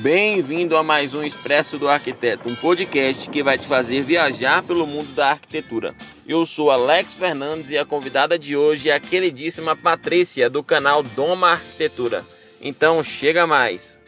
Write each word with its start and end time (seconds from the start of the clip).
Bem-vindo 0.00 0.74
a 0.74 0.82
mais 0.82 1.12
um 1.12 1.22
Expresso 1.22 1.78
do 1.78 1.86
Arquiteto, 1.86 2.48
um 2.48 2.56
podcast 2.56 3.28
que 3.28 3.42
vai 3.42 3.58
te 3.58 3.66
fazer 3.66 4.02
viajar 4.02 4.62
pelo 4.66 4.86
mundo 4.86 5.14
da 5.14 5.32
arquitetura. 5.32 5.94
Eu 6.26 6.46
sou 6.46 6.70
Alex 6.70 7.14
Fernandes 7.14 7.70
e 7.70 7.76
a 7.76 7.84
convidada 7.84 8.38
de 8.38 8.56
hoje 8.56 8.88
é 8.88 8.94
a 8.94 9.00
queridíssima 9.00 9.76
Patrícia, 9.76 10.48
do 10.48 10.64
canal 10.64 11.02
Doma 11.02 11.50
Arquitetura. 11.52 12.24
Então, 12.62 13.04
chega 13.04 13.46
mais! 13.46 14.00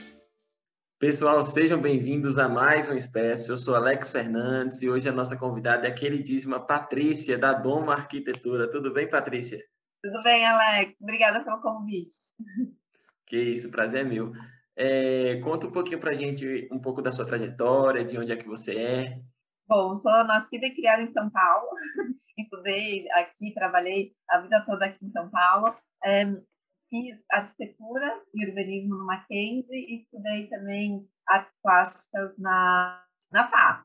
Pessoal, 0.98 1.42
sejam 1.42 1.78
bem-vindos 1.78 2.38
a 2.38 2.48
mais 2.48 2.88
um 2.88 2.96
Expresso. 2.96 3.52
Eu 3.52 3.58
sou 3.58 3.74
Alex 3.74 4.10
Fernandes 4.10 4.80
e 4.80 4.88
hoje 4.88 5.06
a 5.06 5.12
nossa 5.12 5.36
convidada 5.36 5.86
é 5.86 5.90
a 5.90 5.94
queridíssima 5.94 6.58
Patrícia, 6.58 7.36
da 7.36 7.52
Doma 7.52 7.92
Arquitetura. 7.92 8.70
Tudo 8.70 8.90
bem, 8.90 9.06
Patrícia? 9.08 9.62
Tudo 10.02 10.22
bem, 10.22 10.46
Alex. 10.46 10.94
Obrigada 10.98 11.44
pelo 11.44 11.60
convite. 11.60 12.16
Que 13.26 13.38
isso, 13.38 13.70
prazer 13.70 14.00
é 14.00 14.04
meu. 14.08 14.32
É, 14.76 15.36
conta 15.40 15.66
um 15.66 15.72
pouquinho 15.72 16.00
para 16.00 16.10
a 16.10 16.14
gente 16.14 16.68
um 16.72 16.80
pouco 16.80 17.00
da 17.00 17.12
sua 17.12 17.24
trajetória, 17.24 18.04
de 18.04 18.18
onde 18.18 18.32
é 18.32 18.36
que 18.36 18.46
você 18.46 18.72
é. 18.72 19.20
Bom, 19.66 19.94
sou 19.96 20.12
nascida 20.24 20.66
e 20.66 20.74
criada 20.74 21.02
em 21.02 21.06
São 21.06 21.30
Paulo. 21.30 21.68
Estudei 22.36 23.08
aqui, 23.12 23.54
trabalhei 23.54 24.12
a 24.28 24.40
vida 24.40 24.62
toda 24.66 24.84
aqui 24.86 25.06
em 25.06 25.10
São 25.10 25.30
Paulo. 25.30 25.74
É, 26.04 26.24
fiz 26.90 27.16
arquitetura 27.30 28.20
e 28.34 28.46
urbanismo 28.46 28.96
no 28.96 29.06
Mackenzie 29.06 29.64
e 29.70 30.02
estudei 30.02 30.48
também 30.48 31.08
artes 31.26 31.56
plásticas 31.62 32.36
na, 32.38 33.02
na 33.32 33.48
FAP. 33.48 33.84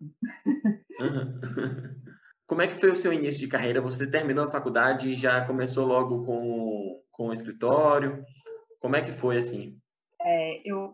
Como 2.47 2.63
é 2.63 2.67
que 2.67 2.73
foi 2.73 2.91
o 2.91 2.95
seu 2.95 3.13
início 3.13 3.39
de 3.39 3.47
carreira? 3.47 3.79
Você 3.79 4.09
terminou 4.09 4.45
a 4.45 4.51
faculdade 4.51 5.11
e 5.11 5.13
já 5.13 5.45
começou 5.45 5.85
logo 5.85 6.25
com, 6.25 6.99
com 7.11 7.27
o 7.27 7.33
escritório? 7.33 8.25
Como 8.79 8.95
é 8.95 9.03
que 9.03 9.11
foi 9.11 9.37
assim? 9.37 9.79
É, 10.21 10.61
eu 10.65 10.93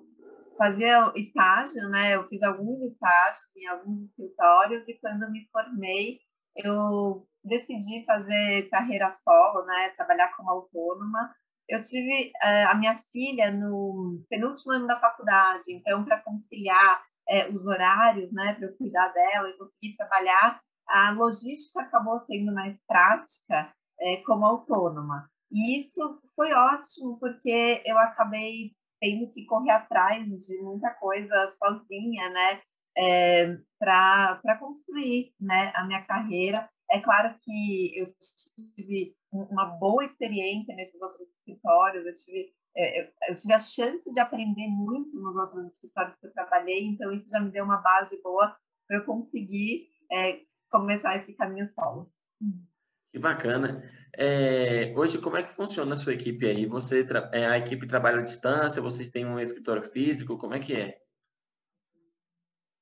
fazia 0.58 1.12
estágio, 1.16 1.90
né? 1.90 2.16
Eu 2.16 2.28
fiz 2.28 2.42
alguns 2.44 2.82
estágios 2.82 3.56
em 3.56 3.67
alguns 3.67 4.02
escritórios 4.02 4.88
e 4.88 4.98
quando 5.00 5.32
me 5.32 5.48
formei, 5.52 6.20
eu 6.56 7.28
decidi 7.44 8.04
fazer 8.06 8.70
carreira 8.70 9.12
solo, 9.14 9.66
né? 9.66 9.90
Trabalhar 9.90 10.36
como 10.36 10.50
autônoma. 10.50 11.34
Eu 11.67 11.82
tive 11.82 12.32
é, 12.42 12.64
a 12.66 12.76
minha 12.76 12.98
filha 13.12 13.52
no 13.52 14.23
penúltimo 14.30 14.72
ano 14.73 14.88
da 14.88 15.00
faculdade, 15.00 15.73
então 15.73 16.06
para 16.06 16.22
conciliar 16.22 17.04
é, 17.28 17.50
os 17.50 17.66
horários, 17.66 18.32
né? 18.32 18.54
Para 18.54 18.67
eu 18.67 18.78
cuidar 18.78 19.10
dela 19.10 19.50
e 19.50 19.58
conseguir 19.58 19.95
trabalhar, 19.98 20.60
a 20.88 21.12
logística 21.12 21.82
acabou 21.82 22.20
sendo 22.20 22.54
mais 22.54 22.84
prática 22.86 23.73
é, 24.00 24.17
como 24.17 24.45
autônoma. 24.45 25.28
E 25.52 25.80
isso 25.80 26.20
foi 26.36 26.52
ótimo, 26.54 27.20
porque 27.20 27.82
eu 27.86 27.98
acabei 27.98 28.72
tendo 29.00 29.30
que 29.30 29.46
correr 29.46 29.72
atrás 29.72 30.26
de 30.46 30.62
muita 30.62 30.92
coisa 30.92 31.48
sozinha, 31.48 32.30
né? 32.30 32.62
É, 32.98 33.58
para 33.78 34.58
construir 34.58 35.34
né, 35.40 35.72
a 35.76 35.86
minha 35.86 36.02
carreira. 36.06 36.70
É 36.90 37.00
claro 37.00 37.36
que 37.42 37.92
eu 38.00 38.08
tive 38.76 39.16
uma 39.32 39.66
boa 39.66 40.06
experiência 40.06 40.76
nesses 40.76 41.02
outros 41.02 41.28
escritórios, 41.30 42.06
eu 42.06 42.14
tive, 42.14 42.54
é, 42.78 43.12
eu 43.30 43.36
tive 43.36 43.54
a 43.54 43.60
chance 43.60 44.10
de 44.10 44.20
aprender 44.20 44.68
muito 44.68 45.20
nos 45.20 45.36
outros 45.36 45.66
escritórios 45.66 46.16
que 46.16 46.28
eu 46.28 46.34
trabalhei, 46.34 46.86
então 46.86 47.12
isso 47.12 47.30
já 47.30 47.40
me 47.40 47.52
deu 47.52 47.66
uma 47.66 47.78
base 47.78 48.22
boa 48.22 48.56
para 48.88 48.98
eu 48.98 49.06
conseguir 49.06 49.90
é, 50.12 50.40
começar 50.70 51.16
esse 51.18 51.36
caminho 51.36 51.66
solo. 51.68 52.10
Que 53.16 53.19
bacana. 53.19 53.81
É, 54.13 54.94
hoje, 54.94 55.17
como 55.19 55.38
é 55.38 55.44
que 55.44 55.53
funciona 55.53 55.94
a 55.94 55.97
sua 55.97 56.13
equipe 56.13 56.45
aí? 56.45 56.66
Você 56.66 57.05
é, 57.31 57.45
a 57.45 57.58
equipe 57.58 57.88
trabalha 57.88 58.19
à 58.19 58.21
distância? 58.21 58.81
Vocês 58.81 59.09
têm 59.09 59.25
um 59.25 59.39
escritório 59.39 59.89
físico? 59.89 60.38
Como 60.38 60.53
é 60.53 60.59
que 60.59 60.75
é? 60.75 60.97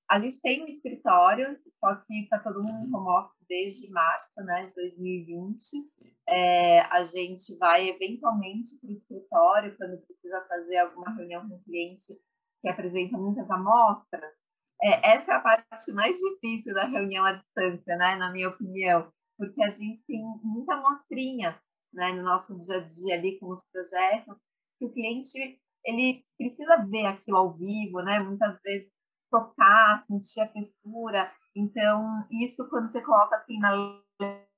A 0.09 0.17
gente 0.17 0.41
tem 0.41 0.63
um 0.63 0.67
escritório, 0.67 1.55
só 1.69 1.93
que 1.97 2.23
está 2.23 2.39
todo 2.39 2.63
mundo 2.63 2.83
em 2.83 2.91
home 2.91 3.09
office 3.09 3.45
desde 3.47 3.91
março 3.91 4.41
né, 4.41 4.65
de 4.65 4.73
2020. 4.73 5.87
É, 6.27 6.81
a 6.81 7.03
gente 7.03 7.55
vai 7.59 7.87
eventualmente 7.89 8.75
para 8.81 8.89
o 8.89 8.93
escritório 8.93 9.77
quando 9.77 10.01
precisa 10.01 10.43
fazer 10.47 10.77
alguma 10.77 11.13
reunião 11.15 11.47
com 11.47 11.57
o 11.57 11.63
cliente 11.63 12.11
que 12.59 12.69
apresenta 12.69 13.19
muitas 13.19 13.47
amostras. 13.51 14.33
É, 14.81 15.15
essa 15.15 15.33
é 15.33 15.35
a 15.35 15.41
parte 15.41 15.91
mais 15.91 16.17
difícil 16.17 16.73
da 16.73 16.85
reunião 16.85 17.23
à 17.23 17.33
distância, 17.33 17.95
né, 17.95 18.15
na 18.15 18.31
minha 18.31 18.49
opinião 18.49 19.13
porque 19.43 19.61
a 19.61 19.69
gente 19.69 20.05
tem 20.05 20.21
muita 20.41 20.75
amostrinha 20.75 21.59
né, 21.93 22.13
no 22.13 22.23
nosso 22.23 22.57
dia 22.59 22.77
a 22.77 22.79
dia 22.79 23.15
ali 23.15 23.37
com 23.39 23.49
os 23.49 23.63
projetos, 23.71 24.37
que 24.79 24.85
o 24.85 24.91
cliente 24.91 25.59
ele 25.85 26.25
precisa 26.37 26.77
ver 26.85 27.05
aquilo 27.05 27.37
ao 27.37 27.53
vivo, 27.53 28.01
né? 28.01 28.19
Muitas 28.19 28.61
vezes 28.61 28.89
tocar, 29.29 29.97
sentir 30.07 30.39
a 30.39 30.47
textura. 30.47 31.31
Então, 31.55 32.25
isso 32.31 32.67
quando 32.69 32.89
você 32.89 33.01
coloca 33.01 33.35
assim 33.35 33.59
na 33.59 34.01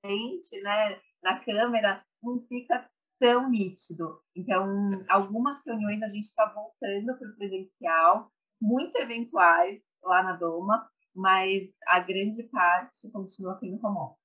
lente, 0.04 0.62
né, 0.62 1.00
na 1.24 1.40
câmera, 1.40 2.06
não 2.22 2.40
fica 2.48 2.88
tão 3.20 3.50
nítido. 3.50 4.22
Então, 4.36 5.04
algumas 5.10 5.66
reuniões 5.66 6.04
a 6.04 6.08
gente 6.08 6.26
está 6.26 6.46
voltando 6.46 7.18
para 7.18 7.30
o 7.30 7.36
presencial, 7.36 8.32
muito 8.62 8.96
eventuais 8.98 9.82
lá 10.04 10.22
na 10.22 10.34
Doma, 10.34 10.88
mas 11.16 11.72
a 11.88 12.00
grande 12.02 12.44
parte 12.44 13.10
continua 13.12 13.58
sendo 13.58 13.84
home. 13.84 14.25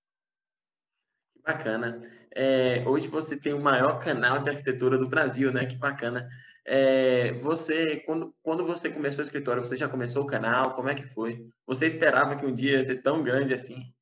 Bacana. 1.45 2.03
É, 2.35 2.85
hoje 2.87 3.09
você 3.09 3.37
tem 3.37 3.53
o 3.53 3.61
maior 3.61 3.99
canal 3.99 4.41
de 4.41 4.51
arquitetura 4.51 4.97
do 4.97 5.09
Brasil, 5.09 5.53
né? 5.53 5.67
Que 5.67 5.77
bacana. 5.77 6.29
É, 6.65 7.33
você, 7.41 7.97
quando, 8.07 8.35
quando 8.43 8.65
você 8.65 8.91
começou 8.91 9.21
o 9.21 9.25
escritório, 9.27 9.65
você 9.65 9.77
já 9.77 9.89
começou 9.89 10.23
o 10.23 10.27
canal? 10.27 10.75
Como 10.75 10.89
é 10.89 10.95
que 10.95 11.07
foi? 11.09 11.47
Você 11.67 11.87
esperava 11.87 12.37
que 12.37 12.47
um 12.47 12.55
dia 12.55 12.77
ia 12.77 12.83
ser 12.83 13.03
tão 13.03 13.23
grande 13.23 13.55
assim? 13.55 13.93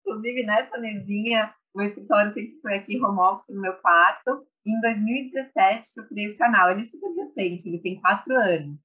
Inclusive, 0.00 0.44
nessa 0.44 0.76
mesinha, 0.78 1.54
o 1.72 1.80
escritório 1.80 2.30
sempre 2.30 2.60
foi 2.60 2.74
aqui, 2.74 3.02
home 3.02 3.20
office, 3.20 3.54
no 3.54 3.62
meu 3.62 3.74
quarto. 3.74 4.46
Em 4.66 4.80
2017, 4.80 5.88
eu 5.96 6.06
criei 6.06 6.30
o 6.30 6.36
canal. 6.36 6.70
Ele 6.70 6.82
é 6.82 6.84
super 6.84 7.10
recente, 7.10 7.68
ele 7.68 7.78
tem 7.80 8.00
quatro 8.00 8.34
anos. 8.36 8.80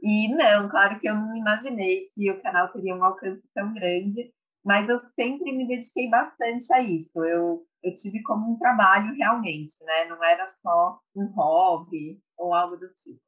E 0.00 0.28
não, 0.28 0.68
claro 0.68 1.00
que 1.00 1.08
eu 1.08 1.14
não 1.14 1.34
imaginei 1.36 2.08
que 2.14 2.30
o 2.30 2.40
canal 2.42 2.68
teria 2.68 2.94
um 2.94 3.02
alcance 3.02 3.48
tão 3.52 3.72
grande 3.74 4.32
mas 4.64 4.88
eu 4.88 4.98
sempre 4.98 5.52
me 5.52 5.66
dediquei 5.66 6.08
bastante 6.08 6.72
a 6.72 6.82
isso. 6.82 7.24
Eu, 7.24 7.66
eu 7.82 7.94
tive 7.94 8.22
como 8.22 8.52
um 8.52 8.58
trabalho 8.58 9.14
realmente, 9.14 9.82
né? 9.84 10.04
Não 10.06 10.22
era 10.22 10.48
só 10.48 11.00
um 11.14 11.26
hobby 11.26 12.20
ou 12.36 12.54
algo 12.54 12.76
do 12.76 12.88
tipo. 12.92 13.20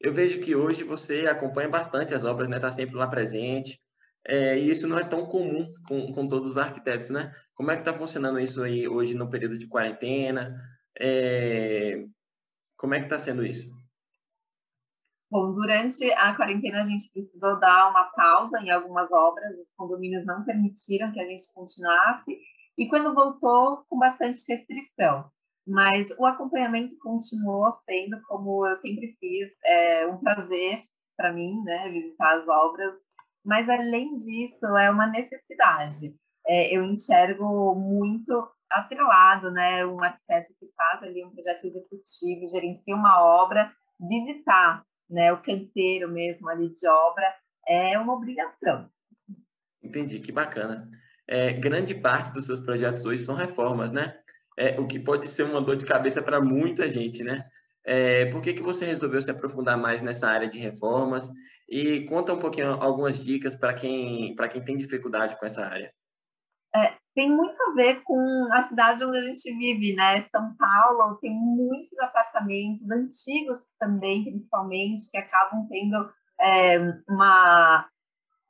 Eu 0.00 0.12
vejo 0.12 0.40
que 0.40 0.54
hoje 0.54 0.84
você 0.84 1.26
acompanha 1.26 1.68
bastante 1.68 2.14
as 2.14 2.24
obras, 2.24 2.48
né? 2.48 2.56
Está 2.56 2.70
sempre 2.70 2.96
lá 2.96 3.06
presente. 3.06 3.80
É, 4.26 4.58
e 4.58 4.70
isso 4.70 4.86
não 4.86 4.98
é 4.98 5.04
tão 5.04 5.26
comum 5.26 5.72
com, 5.86 6.12
com 6.12 6.26
todos 6.26 6.52
os 6.52 6.58
arquitetos, 6.58 7.10
né? 7.10 7.32
Como 7.54 7.70
é 7.70 7.74
que 7.74 7.82
está 7.82 7.94
funcionando 7.96 8.40
isso 8.40 8.62
aí 8.62 8.88
hoje 8.88 9.14
no 9.14 9.28
período 9.28 9.58
de 9.58 9.68
quarentena? 9.68 10.58
É, 10.98 12.04
como 12.76 12.94
é 12.94 12.98
que 12.98 13.06
está 13.06 13.18
sendo 13.18 13.44
isso? 13.44 13.70
Bom, 15.34 15.52
durante 15.52 16.08
a 16.12 16.32
quarentena 16.36 16.82
a 16.82 16.86
gente 16.86 17.10
precisou 17.10 17.58
dar 17.58 17.90
uma 17.90 18.04
pausa 18.04 18.60
em 18.60 18.70
algumas 18.70 19.10
obras, 19.10 19.56
os 19.56 19.74
condomínios 19.76 20.24
não 20.24 20.44
permitiram 20.44 21.10
que 21.10 21.18
a 21.18 21.24
gente 21.24 21.52
continuasse, 21.52 22.38
e 22.78 22.86
quando 22.88 23.12
voltou, 23.12 23.84
com 23.88 23.98
bastante 23.98 24.38
restrição. 24.48 25.24
Mas 25.66 26.08
o 26.20 26.24
acompanhamento 26.24 26.96
continuou 27.02 27.68
sendo, 27.72 28.22
como 28.28 28.64
eu 28.64 28.76
sempre 28.76 29.08
fiz, 29.18 29.50
é 29.64 30.06
um 30.06 30.18
prazer 30.18 30.78
para 31.16 31.32
mim, 31.32 31.60
né, 31.64 31.88
visitar 31.88 32.38
as 32.38 32.46
obras. 32.46 32.94
Mas 33.44 33.68
além 33.68 34.14
disso, 34.14 34.64
é 34.76 34.88
uma 34.88 35.08
necessidade. 35.08 36.14
É, 36.46 36.76
eu 36.76 36.84
enxergo 36.84 37.74
muito 37.74 38.48
atrelado, 38.70 39.50
né, 39.50 39.84
um 39.84 40.00
arquiteto 40.00 40.54
que 40.60 40.68
faz 40.76 41.02
ali 41.02 41.24
um 41.24 41.30
projeto 41.30 41.64
executivo, 41.64 42.48
gerencia 42.50 42.94
uma 42.94 43.20
obra, 43.20 43.72
visitar 43.98 44.84
né, 45.14 45.32
o 45.32 45.40
canteiro 45.40 46.10
mesmo 46.10 46.48
ali 46.48 46.68
de 46.68 46.86
obra, 46.86 47.24
é 47.66 47.98
uma 47.98 48.12
obrigação. 48.12 48.90
Entendi, 49.82 50.18
que 50.18 50.32
bacana. 50.32 50.88
É, 51.26 51.52
grande 51.52 51.94
parte 51.94 52.32
dos 52.32 52.46
seus 52.46 52.60
projetos 52.60 53.06
hoje 53.06 53.24
são 53.24 53.34
reformas, 53.34 53.92
né? 53.92 54.18
É, 54.58 54.78
o 54.78 54.86
que 54.86 54.98
pode 54.98 55.28
ser 55.28 55.44
uma 55.44 55.60
dor 55.60 55.76
de 55.76 55.86
cabeça 55.86 56.20
para 56.20 56.40
muita 56.40 56.88
gente, 56.88 57.22
né? 57.22 57.46
É, 57.86 58.26
por 58.26 58.42
que, 58.42 58.54
que 58.54 58.62
você 58.62 58.84
resolveu 58.84 59.22
se 59.22 59.30
aprofundar 59.30 59.78
mais 59.78 60.02
nessa 60.02 60.26
área 60.26 60.48
de 60.48 60.58
reformas? 60.58 61.30
E 61.68 62.04
conta 62.06 62.32
um 62.32 62.38
pouquinho 62.38 62.72
algumas 62.72 63.16
dicas 63.18 63.54
para 63.54 63.72
quem, 63.72 64.34
quem 64.50 64.64
tem 64.64 64.76
dificuldade 64.76 65.38
com 65.38 65.46
essa 65.46 65.64
área. 65.64 65.92
É, 66.74 66.94
tem 67.14 67.30
muito 67.30 67.60
a 67.62 67.72
ver 67.74 68.02
com 68.02 68.48
a 68.52 68.60
cidade 68.62 69.04
onde 69.04 69.18
a 69.18 69.22
gente 69.22 69.52
vive, 69.56 69.94
né? 69.94 70.22
São 70.22 70.54
Paulo 70.56 71.16
tem 71.16 71.32
muitos 71.32 71.98
apartamentos 72.00 72.90
antigos 72.90 73.72
também, 73.78 74.24
principalmente, 74.24 75.10
que 75.10 75.18
acabam 75.18 75.66
tendo 75.68 76.10
é, 76.40 76.78
uma 77.08 77.88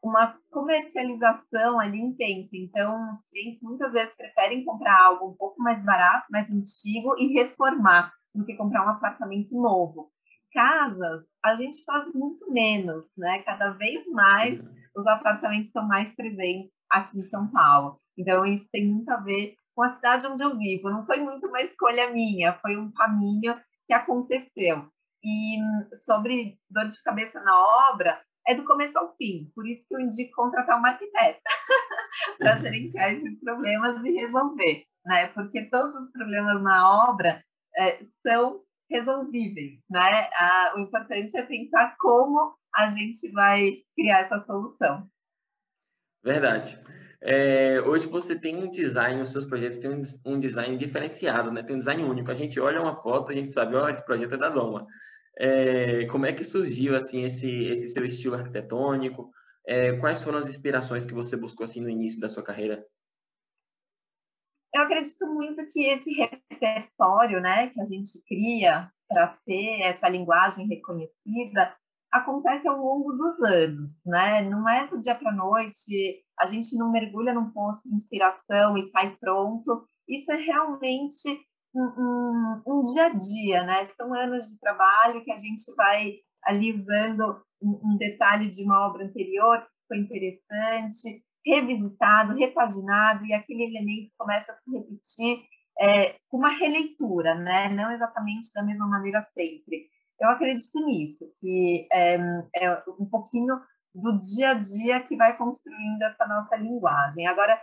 uma 0.02 0.38
comercialização 0.50 1.81
ali 1.81 1.99
intensa. 1.99 2.50
Então, 2.52 3.11
os 3.11 3.22
clientes 3.22 3.62
muitas 3.62 3.94
vezes 3.94 4.14
preferem 4.14 4.62
comprar 4.62 5.02
algo 5.02 5.31
um 5.31 5.34
pouco 5.34 5.62
mais 5.62 5.82
barato, 5.82 6.26
mais 6.31 6.50
antigo 6.50 7.17
e 7.19 7.32
reformar 7.32 8.12
do 8.34 8.44
que 8.44 8.55
comprar 8.55 8.84
um 8.84 8.90
apartamento 8.90 9.55
novo. 9.55 10.10
casas, 10.52 11.25
a 11.43 11.56
gente 11.56 11.82
faz 11.84 12.12
muito 12.14 12.52
menos, 12.52 13.10
né? 13.17 13.43
Cada 13.43 13.70
vez 13.70 14.06
mais 14.10 14.60
os 14.94 15.06
apartamentos 15.06 15.69
estão 15.69 15.88
mais 15.88 16.14
presentes 16.14 16.70
aqui 16.88 17.19
em 17.19 17.22
São 17.22 17.49
Paulo. 17.49 17.99
Então, 18.16 18.44
isso 18.44 18.69
tem 18.70 18.87
muito 18.87 19.08
a 19.11 19.16
ver 19.16 19.55
com 19.75 19.82
a 19.82 19.88
cidade 19.88 20.26
onde 20.26 20.43
eu 20.43 20.56
vivo. 20.56 20.90
Não 20.90 21.05
foi 21.05 21.19
muito 21.19 21.46
uma 21.46 21.62
escolha 21.62 22.11
minha, 22.11 22.55
foi 22.61 22.76
um 22.76 22.93
caminho 22.93 23.58
que 23.87 23.93
aconteceu. 23.93 24.88
E 25.22 25.58
sobre 25.96 26.58
dor 26.70 26.87
de 26.87 27.02
cabeça 27.02 27.40
na 27.40 27.90
obra, 27.90 28.20
é 28.46 28.55
do 28.55 28.64
começo 28.64 28.99
ao 28.99 29.14
fim. 29.16 29.50
Por 29.55 29.66
isso 29.66 29.87
que 29.88 29.94
eu 29.94 30.00
indico 30.00 30.32
contratar 30.34 30.78
uma 30.78 30.90
arquiteta 30.90 31.40
para 32.38 32.56
gerenciar 32.56 33.12
esses 33.12 33.40
problemas 33.40 34.05
e 34.05 34.12
resolver, 34.12 34.84
né? 35.05 35.28
Porque 35.28 35.69
todos 35.70 35.96
os 35.96 36.12
problemas 36.12 36.62
na 36.62 37.08
obra 37.08 37.43
é, 37.76 38.02
são 38.22 38.62
resolvíveis, 38.90 39.81
né? 39.90 40.28
o 40.76 40.81
importante 40.81 41.37
é 41.37 41.43
pensar 41.43 41.96
como 41.99 42.55
a 42.75 42.87
gente 42.88 43.31
vai 43.32 43.78
criar 43.96 44.20
essa 44.20 44.38
solução. 44.38 45.08
Verdade. 46.22 46.78
É, 47.26 47.80
hoje 47.80 48.06
você 48.06 48.38
tem 48.38 48.54
um 48.54 48.70
design, 48.70 49.22
os 49.22 49.32
seus 49.32 49.46
projetos 49.46 49.78
têm 49.78 49.90
um, 50.26 50.38
design 50.38 50.76
diferenciado, 50.76 51.50
né? 51.50 51.62
Tem 51.62 51.74
um 51.74 51.78
design 51.78 52.04
único. 52.04 52.30
A 52.30 52.34
gente 52.34 52.60
olha 52.60 52.82
uma 52.82 53.00
foto, 53.00 53.30
a 53.30 53.34
gente 53.34 53.50
sabe, 53.50 53.74
ó, 53.74 53.86
oh, 53.86 53.88
esse 53.88 54.04
projeto 54.04 54.34
é 54.34 54.36
da 54.36 54.50
Doma. 54.50 54.86
É, 55.38 56.04
como 56.06 56.26
é 56.26 56.34
que 56.34 56.44
surgiu 56.44 56.94
assim 56.94 57.24
esse, 57.24 57.48
esse 57.48 57.88
seu 57.88 58.04
estilo 58.04 58.34
arquitetônico? 58.34 59.30
É, 59.66 59.96
quais 59.96 60.22
foram 60.22 60.36
as 60.36 60.46
inspirações 60.50 61.06
que 61.06 61.14
você 61.14 61.34
buscou 61.34 61.64
assim 61.64 61.80
no 61.80 61.88
início 61.88 62.20
da 62.20 62.28
sua 62.28 62.42
carreira? 62.42 62.84
Eu 64.74 64.82
acredito 64.82 65.26
muito 65.26 65.64
que 65.72 65.82
esse 65.86 66.10
repertório, 66.12 67.40
né, 67.40 67.70
que 67.70 67.80
a 67.80 67.86
gente 67.86 68.22
cria 68.28 68.90
para 69.08 69.28
ter 69.46 69.80
essa 69.80 70.08
linguagem 70.10 70.66
reconhecida, 70.66 71.74
acontece 72.14 72.69
ao 72.69 72.78
longo 72.78 73.12
dos 73.12 73.40
anos, 73.43 74.02
né? 74.06 74.43
Não 74.49 74.69
é 74.69 74.87
do 74.87 75.00
dia 75.00 75.16
para 75.16 75.31
a 75.31 75.34
noite, 75.34 76.22
a 76.38 76.46
gente 76.46 76.76
não 76.78 76.93
mergulha 76.93 77.34
num 77.34 77.50
poço 77.50 77.82
de 77.84 77.94
inspiração 77.94 78.78
e 78.78 78.82
sai 78.84 79.16
pronto. 79.16 79.84
Isso 80.08 80.31
é 80.31 80.37
realmente 80.37 81.28
um, 81.75 81.82
um, 81.82 82.62
um, 82.66 82.82
dia 82.93 83.06
a 83.06 83.08
dia, 83.08 83.64
né? 83.64 83.88
São 83.96 84.14
anos 84.14 84.44
de 84.44 84.61
trabalho 84.61 85.25
que 85.25 85.32
a 85.32 85.37
gente 85.37 85.75
vai 85.76 86.14
ali 86.44 86.72
usando 86.72 87.43
um, 87.61 87.81
um 87.82 87.96
detalhe 87.96 88.49
de 88.49 88.62
uma 88.62 88.87
obra 88.87 89.05
anterior 89.05 89.60
que 89.60 89.88
foi 89.88 89.99
interessante, 89.99 91.25
revisitado, 91.44 92.34
repaginado, 92.34 93.26
e 93.26 93.34
aquele 93.34 93.64
elemento 93.64 94.12
começa 94.17 94.52
a 94.52 94.56
se 94.56 94.70
repetir 94.70 95.43
é, 95.81 96.14
com 96.28 96.38
uma 96.38 96.50
releitura, 96.50 97.34
né? 97.34 97.69
não 97.70 97.90
exatamente 97.90 98.52
da 98.55 98.62
mesma 98.62 98.87
maneira 98.87 99.26
sempre. 99.37 99.88
Eu 100.20 100.28
acredito 100.31 100.84
nisso, 100.87 101.25
que 101.40 101.87
é, 101.93 102.16
é 102.56 102.82
um 102.99 103.06
pouquinho 103.06 103.61
do 103.94 104.19
dia 104.19 104.50
a 104.50 104.55
dia 104.55 105.00
que 105.00 105.16
vai 105.16 105.37
construindo 105.37 106.02
essa 106.02 106.26
nossa 106.26 106.56
linguagem. 106.56 107.26
Agora, 107.26 107.61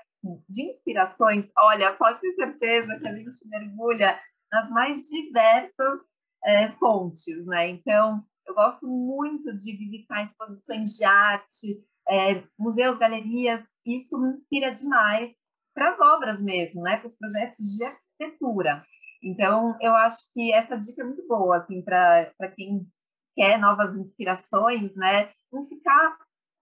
de 0.50 0.64
inspirações, 0.64 1.52
olha, 1.58 1.94
pode 1.94 2.20
ter 2.22 2.32
certeza 2.34 2.98
que 3.00 3.08
a 3.08 3.12
gente 3.12 3.48
mergulha 3.48 4.20
nas 4.52 4.70
mais 4.70 5.08
diversas 5.08 6.02
é, 6.46 6.72
fontes, 6.74 7.46
né? 7.46 7.70
Então, 7.70 8.24
eu 8.48 8.54
gosto 8.54 8.88
muito 8.88 9.56
de 9.56 9.76
visitar 9.76 10.24
exposições 10.24 10.96
de 10.96 11.04
arte, 11.04 11.84
é, 12.10 12.44
museus, 12.58 12.98
galerias, 12.98 13.64
isso 13.86 14.20
me 14.20 14.34
inspira 14.34 14.74
demais 14.74 15.32
para 15.74 15.90
as 15.90 16.00
obras 16.00 16.42
mesmo, 16.42 16.82
né, 16.82 16.98
para 16.98 17.08
os 17.08 17.16
projetos 17.16 17.78
de 17.78 17.84
arquitetura. 17.84 18.84
Então, 19.24 19.78
eu 19.80 19.96
acho 19.96 20.26
que 20.34 20.52
essa 20.52 20.76
dica 20.78 21.02
é 21.02 21.06
muito 21.06 21.26
boa, 21.28 21.58
assim, 21.58 21.82
para 21.84 22.34
quem 22.56 22.88
quer 23.36 23.60
novas 23.60 23.96
inspirações, 23.96 24.96
né, 24.96 25.32
não 25.52 25.66
ficar 25.68 26.18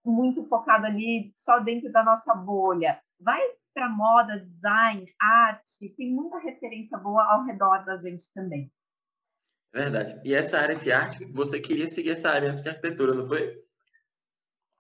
muito 0.06 0.44
focado 0.46 0.86
ali 0.86 1.32
só 1.36 1.60
dentro 1.60 1.92
da 1.92 2.04
nossa 2.04 2.34
bolha. 2.36 3.00
Vai 3.20 3.42
para 3.74 3.88
moda, 3.88 4.40
design, 4.40 5.06
arte, 5.22 5.90
tem 5.96 6.12
muita 6.12 6.38
referência 6.40 6.98
boa 6.98 7.24
ao 7.24 7.46
redor 7.46 7.86
da 7.86 7.96
gente 7.96 8.32
também. 8.34 8.72
Verdade. 9.74 10.20
E 10.24 10.34
essa 10.34 10.60
área 10.60 10.76
de 10.76 10.92
arte, 10.92 11.24
você 11.26 11.60
queria 11.60 11.88
seguir 11.88 12.12
essa 12.12 12.30
área 12.30 12.50
antes 12.50 12.64
de 12.64 12.70
arquitetura, 12.70 13.14
não 13.14 13.28
foi? 13.28 13.64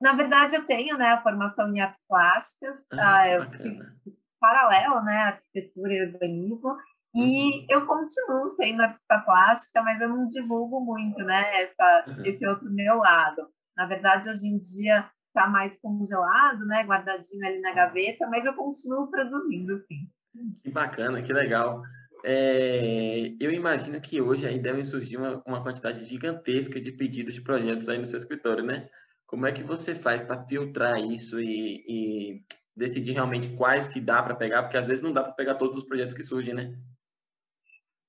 Na 0.01 0.13
verdade, 0.13 0.55
eu 0.55 0.65
tenho 0.65 0.97
né, 0.97 1.09
a 1.09 1.21
formação 1.21 1.73
em 1.73 1.79
artes 1.79 2.01
plásticas, 2.07 2.75
ah, 2.93 3.27
eu 3.27 3.51
fiz 3.51 4.17
paralelo, 4.39 5.03
né, 5.03 5.17
arquitetura 5.17 5.93
e 5.93 6.05
urbanismo, 6.07 6.75
e 7.15 7.19
uhum. 7.21 7.65
eu 7.69 7.85
continuo 7.85 8.49
sendo 8.55 8.81
artista 8.81 9.19
plástica, 9.19 9.81
mas 9.81 9.99
eu 9.99 10.09
não 10.09 10.25
divulgo 10.25 10.79
muito, 10.79 11.17
né, 11.23 11.63
essa, 11.63 12.05
uhum. 12.07 12.25
esse 12.25 12.45
outro 12.45 12.71
meu 12.71 12.97
lado. 12.97 13.47
Na 13.75 13.85
verdade, 13.85 14.29
hoje 14.29 14.47
em 14.47 14.59
dia 14.59 15.09
está 15.27 15.47
mais 15.47 15.79
congelado, 15.81 16.65
né, 16.65 16.83
guardadinho 16.83 17.45
ali 17.45 17.59
na 17.61 17.73
gaveta, 17.73 18.27
mas 18.27 18.45
eu 18.45 18.53
continuo 18.53 19.09
produzindo, 19.09 19.77
sim. 19.79 20.07
Que 20.63 20.69
bacana, 20.69 21.21
que 21.21 21.33
legal. 21.33 21.81
É, 22.23 23.33
eu 23.39 23.51
imagino 23.51 23.99
que 24.01 24.21
hoje 24.21 24.45
aí 24.45 24.59
devem 24.59 24.83
surgir 24.83 25.17
uma, 25.17 25.41
uma 25.45 25.63
quantidade 25.63 26.03
gigantesca 26.03 26.79
de 26.79 26.91
pedidos 26.91 27.33
de 27.33 27.41
projetos 27.41 27.87
aí 27.87 27.97
no 27.97 28.05
seu 28.05 28.17
escritório, 28.17 28.63
né? 28.63 28.89
Como 29.25 29.45
é 29.45 29.51
que 29.51 29.63
você 29.63 29.95
faz 29.95 30.21
para 30.21 30.43
filtrar 30.45 30.99
isso 30.99 31.39
e, 31.39 31.83
e, 31.87 32.43
decidir 32.75 33.13
realmente 33.13 33.49
quais 33.55 33.87
que 33.87 34.01
dá 34.01 34.21
para 34.21 34.35
pegar? 34.35 34.63
Porque 34.63 34.77
às 34.77 34.87
vezes 34.87 35.03
não 35.03 35.13
dá 35.13 35.23
para 35.23 35.33
pegar 35.33 35.55
todos 35.55 35.77
os 35.77 35.85
projetos 35.85 36.15
que 36.15 36.23
surgem, 36.23 36.53
né? 36.53 36.75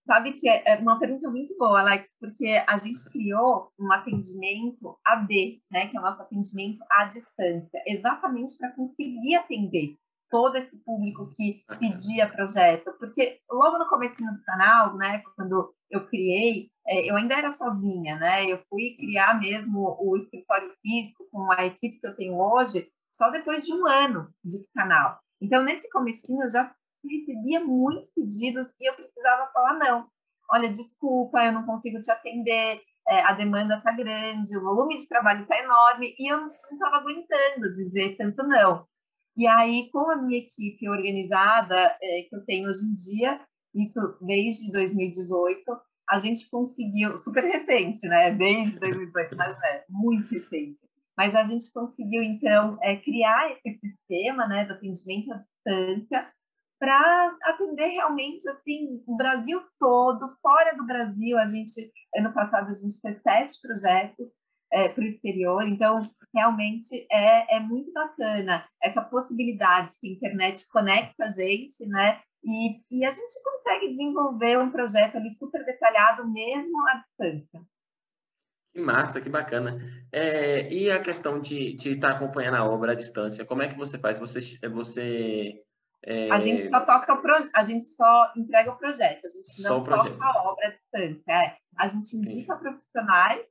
Sabe 0.07 0.33
que 0.33 0.49
é, 0.49 0.63
é 0.67 0.77
uma 0.77 0.99
pergunta 0.99 1.31
muito 1.31 1.57
boa, 1.57 1.81
Alex, 1.81 2.17
porque 2.19 2.63
a 2.67 2.77
gente 2.79 3.05
criou 3.11 3.71
um 3.79 3.93
atendimento 3.93 4.99
AD, 5.07 5.63
né, 5.71 5.87
que 5.89 5.97
é 5.97 6.01
o 6.01 6.03
nosso 6.03 6.23
atendimento 6.23 6.83
à 6.91 7.05
distância, 7.05 7.83
exatamente 7.87 8.57
para 8.57 8.73
conseguir 8.73 9.37
atender 9.37 9.97
todo 10.31 10.57
esse 10.57 10.83
público 10.85 11.29
que 11.37 11.63
pedia 11.79 12.29
projeto, 12.29 12.93
porque 12.99 13.41
logo 13.51 13.79
no 13.79 13.89
começo 13.89 14.17
do 14.17 14.43
canal, 14.45 14.97
né, 14.97 15.23
quando 15.37 15.75
eu 15.91 16.07
criei, 16.07 16.71
é, 16.87 17.11
eu 17.11 17.17
ainda 17.17 17.35
era 17.35 17.51
sozinha, 17.51 18.17
né, 18.17 18.47
eu 18.47 18.63
fui 18.69 18.97
criar 18.97 19.39
mesmo 19.39 19.97
o 20.01 20.17
escritório 20.17 20.73
físico 20.81 21.27
com 21.31 21.51
a 21.53 21.67
equipe 21.67 22.01
que 22.01 22.07
eu 22.07 22.17
tenho 22.17 22.39
hoje 22.39 22.89
só 23.13 23.31
depois 23.31 23.67
de 23.67 23.75
um 23.75 23.87
ano 23.87 24.33
de 24.45 24.65
canal. 24.75 25.19
Então, 25.43 25.65
nesse 25.65 25.89
comecinho, 25.91 26.43
eu 26.43 26.51
já 26.51 26.73
recebia 27.09 27.65
muitos 27.65 28.11
pedidos 28.11 28.67
e 28.81 28.89
eu 28.89 28.95
precisava 28.95 29.51
falar 29.53 29.79
não. 29.79 30.07
Olha, 30.51 30.69
desculpa, 30.69 31.45
eu 31.45 31.53
não 31.53 31.65
consigo 31.65 32.01
te 32.01 32.11
atender, 32.11 32.81
é, 33.09 33.23
a 33.23 33.33
demanda 33.33 33.77
está 33.77 33.93
grande, 33.93 34.57
o 34.57 34.63
volume 34.63 34.97
de 34.97 35.09
trabalho 35.09 35.43
está 35.43 35.59
enorme 35.59 36.15
e 36.19 36.33
eu 36.33 36.39
não 36.41 36.51
estava 36.73 36.97
aguentando 36.97 37.73
dizer 37.75 38.17
tanto 38.17 38.43
não. 38.45 38.85
E 39.37 39.47
aí, 39.47 39.89
com 39.91 40.11
a 40.11 40.17
minha 40.17 40.39
equipe 40.39 40.89
organizada 40.89 41.97
é, 42.03 42.23
que 42.29 42.35
eu 42.35 42.45
tenho 42.45 42.69
hoje 42.69 42.85
em 42.85 42.93
dia, 42.93 43.41
isso 43.75 44.01
desde 44.21 44.71
2018, 44.73 45.63
a 46.09 46.19
gente 46.19 46.49
conseguiu, 46.51 47.19
super 47.19 47.45
recente, 47.45 48.07
né? 48.09 48.33
Desde 48.33 48.81
2018, 48.81 49.37
mas 49.37 49.57
é 49.63 49.85
muito 49.89 50.29
recente. 50.29 50.81
Mas 51.17 51.35
a 51.35 51.45
gente 51.45 51.73
conseguiu, 51.73 52.23
então, 52.23 52.79
é, 52.83 52.97
criar 52.97 53.57
esse 53.65 53.79
sistema 53.79 54.47
né, 54.49 54.65
do 54.65 54.73
atendimento 54.73 55.33
à 55.33 55.37
distância 55.37 56.29
para 56.81 57.37
atender 57.43 57.89
realmente 57.89 58.49
assim 58.49 59.03
o 59.07 59.15
Brasil 59.15 59.61
todo, 59.79 60.35
fora 60.41 60.75
do 60.75 60.87
Brasil. 60.87 61.39
A 61.39 61.47
gente, 61.47 61.93
ano 62.17 62.33
passado, 62.33 62.71
a 62.71 62.73
gente 62.73 62.99
fez 63.03 63.21
sete 63.21 63.61
projetos 63.61 64.29
é, 64.73 64.89
para 64.89 65.05
o 65.05 65.07
exterior. 65.07 65.63
Então, 65.69 66.01
realmente 66.35 67.07
é, 67.13 67.57
é 67.57 67.61
muito 67.61 67.93
bacana 67.93 68.67
essa 68.83 69.03
possibilidade 69.03 69.93
que 70.01 70.09
a 70.09 70.13
internet 70.13 70.67
conecta 70.69 71.25
a 71.25 71.29
gente, 71.29 71.87
né? 71.87 72.23
E, 72.43 72.81
e 72.91 73.05
a 73.05 73.11
gente 73.11 73.43
consegue 73.45 73.91
desenvolver 73.91 74.59
um 74.59 74.71
projeto 74.71 75.17
ali 75.17 75.31
super 75.31 75.63
detalhado 75.63 76.27
mesmo 76.27 76.89
à 76.89 76.95
distância. 76.95 77.61
Que 78.73 78.81
massa, 78.81 79.21
que 79.21 79.29
bacana. 79.29 79.79
É, 80.11 80.73
e 80.73 80.91
a 80.91 81.03
questão 81.03 81.41
de 81.41 81.75
estar 81.75 82.13
tá 82.13 82.17
acompanhando 82.17 82.55
a 82.55 82.65
obra 82.65 82.93
à 82.93 82.95
distância, 82.95 83.45
como 83.45 83.63
é 83.63 83.69
que 83.69 83.77
você 83.77 83.99
faz? 83.99 84.17
Você, 84.19 84.41
você 84.71 85.61
é... 86.05 86.31
A 86.31 86.39
gente 86.39 86.69
só 86.69 86.81
toca 86.81 87.13
o 87.13 87.21
pro... 87.21 87.51
a 87.55 87.65
gente 87.65 87.85
só 87.87 88.33
entrega 88.37 88.73
o 88.73 88.77
projeto, 88.77 89.27
a 89.27 89.29
gente 89.29 89.63
não 89.63 89.85
toca 89.85 90.17
a 90.21 90.43
obra 90.51 90.69
à 90.69 90.71
distância. 90.71 91.33
É. 91.33 91.57
A 91.77 91.87
gente 91.87 92.17
indica 92.17 92.55
Sim. 92.55 92.61
profissionais 92.63 93.47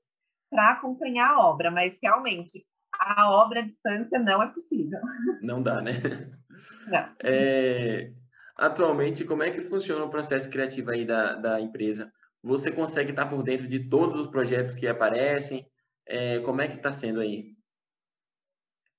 para 0.49 0.71
acompanhar 0.71 1.31
a 1.31 1.47
obra, 1.47 1.69
mas 1.69 1.97
realmente 2.01 2.65
a 2.99 3.31
obra 3.31 3.59
à 3.59 3.63
distância 3.63 4.19
não 4.19 4.41
é 4.41 4.47
possível. 4.47 4.99
Não 5.41 5.61
dá, 5.61 5.81
né? 5.81 5.91
Não. 6.87 7.15
É, 7.23 8.11
atualmente, 8.57 9.23
como 9.23 9.43
é 9.43 9.51
que 9.51 9.61
funciona 9.61 10.03
o 10.03 10.09
processo 10.09 10.49
criativo 10.49 10.91
aí 10.91 11.05
da, 11.05 11.35
da 11.35 11.61
empresa? 11.61 12.11
Você 12.43 12.71
consegue 12.71 13.11
estar 13.11 13.27
por 13.27 13.43
dentro 13.43 13.67
de 13.67 13.87
todos 13.87 14.17
os 14.17 14.27
projetos 14.27 14.73
que 14.73 14.87
aparecem? 14.87 15.65
É, 16.05 16.39
como 16.39 16.61
é 16.61 16.67
que 16.67 16.75
está 16.75 16.91
sendo 16.91 17.21
aí? 17.21 17.55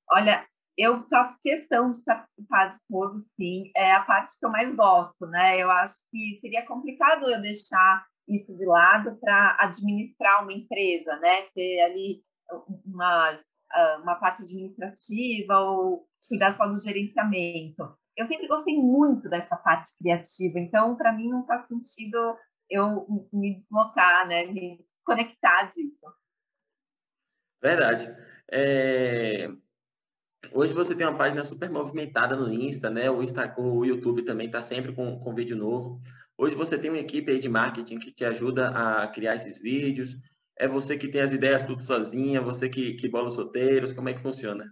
Olha, 0.08 0.46
eu 0.76 1.02
faço 1.08 1.38
questão 1.40 1.90
de 1.90 2.02
participar 2.04 2.68
de 2.68 2.78
todos, 2.88 3.32
sim. 3.32 3.70
É 3.76 3.92
a 3.92 4.02
parte 4.02 4.38
que 4.38 4.46
eu 4.46 4.50
mais 4.50 4.74
gosto, 4.74 5.26
né? 5.26 5.58
Eu 5.58 5.70
acho 5.70 5.96
que 6.10 6.38
seria 6.40 6.64
complicado 6.66 7.28
eu 7.28 7.40
deixar 7.40 8.06
isso 8.28 8.54
de 8.54 8.64
lado 8.64 9.16
para 9.20 9.56
administrar 9.60 10.42
uma 10.42 10.52
empresa, 10.52 11.16
né? 11.18 11.42
Ser 11.52 11.80
ali 11.80 12.22
uma, 12.86 13.40
ah, 13.72 14.00
uma 14.02 14.14
parte 14.16 14.42
administrativa 14.42 15.58
ou 15.58 16.06
cuidar 16.28 16.52
só 16.52 16.66
do 16.66 16.78
gerenciamento. 16.78 17.96
Eu 18.16 18.26
sempre 18.26 18.46
gostei 18.46 18.76
muito 18.76 19.28
dessa 19.28 19.56
parte 19.56 19.96
criativa, 19.98 20.58
então 20.58 20.96
para 20.96 21.12
mim 21.12 21.28
não 21.28 21.44
faz 21.46 21.66
sentido 21.66 22.36
eu 22.68 23.06
me 23.32 23.56
deslocar, 23.56 24.26
né? 24.28 24.46
Me 24.46 24.78
desconectar 24.78 25.68
disso. 25.68 26.06
Verdade. 27.60 28.08
É... 28.50 29.48
Hoje 30.52 30.72
você 30.72 30.94
tem 30.94 31.06
uma 31.06 31.16
página 31.16 31.44
super 31.44 31.70
movimentada 31.70 32.34
no 32.34 32.52
Insta, 32.52 32.90
né? 32.90 33.10
O, 33.10 33.22
Insta, 33.22 33.54
o 33.58 33.84
YouTube 33.84 34.24
também 34.24 34.46
está 34.46 34.62
sempre 34.62 34.92
com, 34.92 35.20
com 35.20 35.34
vídeo 35.34 35.56
novo. 35.56 36.00
Hoje 36.36 36.56
você 36.56 36.78
tem 36.78 36.90
uma 36.90 36.98
equipe 36.98 37.38
de 37.38 37.48
marketing 37.48 37.98
que 37.98 38.10
te 38.10 38.24
ajuda 38.24 38.70
a 38.70 39.06
criar 39.08 39.36
esses 39.36 39.58
vídeos. 39.58 40.16
É 40.58 40.66
você 40.66 40.96
que 40.96 41.08
tem 41.08 41.20
as 41.20 41.32
ideias 41.32 41.62
tudo 41.62 41.82
sozinha, 41.82 42.40
você 42.40 42.68
que, 42.68 42.94
que 42.94 43.08
bola 43.08 43.28
os 43.28 43.36
roteiros, 43.36 43.92
como 43.92 44.08
é 44.08 44.14
que 44.14 44.22
funciona? 44.22 44.64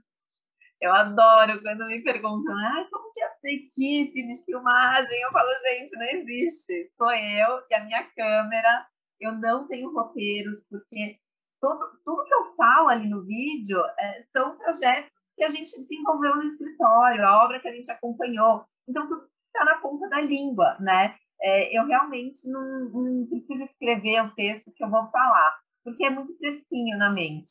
Eu 0.80 0.94
adoro 0.94 1.60
quando 1.60 1.86
me 1.86 2.02
perguntam, 2.02 2.54
ah, 2.56 2.88
como 2.90 3.12
que 3.12 3.20
é 3.20 3.26
essa 3.26 3.48
equipe 3.48 4.26
de 4.26 4.44
filmagem? 4.44 5.20
Eu 5.22 5.30
falo, 5.30 5.48
gente, 5.62 5.96
não 5.96 6.06
existe. 6.06 6.88
Sou 6.96 7.10
eu 7.10 7.60
e 7.70 7.74
a 7.74 7.84
minha 7.84 8.04
câmera. 8.16 8.86
Eu 9.20 9.32
não 9.32 9.66
tenho 9.66 9.92
roteiros, 9.92 10.64
porque 10.70 11.18
todo, 11.60 11.84
tudo 12.04 12.24
que 12.24 12.34
eu 12.34 12.44
falo 12.56 12.88
ali 12.88 13.08
no 13.08 13.24
vídeo 13.24 13.78
é, 13.98 14.22
são 14.32 14.56
projetos 14.56 15.17
que 15.38 15.44
a 15.44 15.48
gente 15.48 15.80
desenvolveu 15.80 16.36
no 16.36 16.42
escritório, 16.42 17.24
a 17.24 17.44
obra 17.44 17.60
que 17.60 17.68
a 17.68 17.72
gente 17.72 17.90
acompanhou. 17.90 18.64
Então, 18.88 19.08
tudo 19.08 19.28
está 19.46 19.64
na 19.64 19.78
ponta 19.78 20.08
da 20.08 20.20
língua, 20.20 20.76
né? 20.80 21.14
É, 21.40 21.78
eu 21.78 21.86
realmente 21.86 22.50
não, 22.50 22.90
não 22.90 23.26
preciso 23.26 23.62
escrever 23.62 24.20
o 24.24 24.34
texto 24.34 24.72
que 24.74 24.82
eu 24.84 24.90
vou 24.90 25.08
falar, 25.10 25.60
porque 25.84 26.04
é 26.04 26.10
muito 26.10 26.36
fresquinho 26.36 26.98
na 26.98 27.08
mente. 27.08 27.48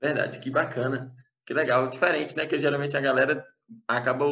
Verdade, 0.00 0.38
que 0.38 0.50
bacana, 0.50 1.14
que 1.46 1.54
legal, 1.54 1.88
diferente, 1.88 2.36
né? 2.36 2.46
Que 2.46 2.58
geralmente 2.58 2.96
a 2.96 3.00
galera 3.00 3.44
acaba 3.88 4.26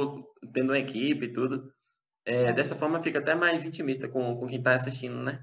tendo 0.53 0.71
uma 0.71 0.79
equipe 0.79 1.25
e 1.25 1.33
tudo. 1.33 1.73
É, 2.27 2.53
dessa 2.53 2.77
forma 2.77 3.03
fica 3.03 3.21
até 3.21 3.35
mais 3.35 3.65
intimista 3.65 4.07
com, 4.07 4.37
com 4.37 4.47
quem 4.47 4.59
está 4.59 4.75
assistindo, 4.75 5.23
né? 5.23 5.43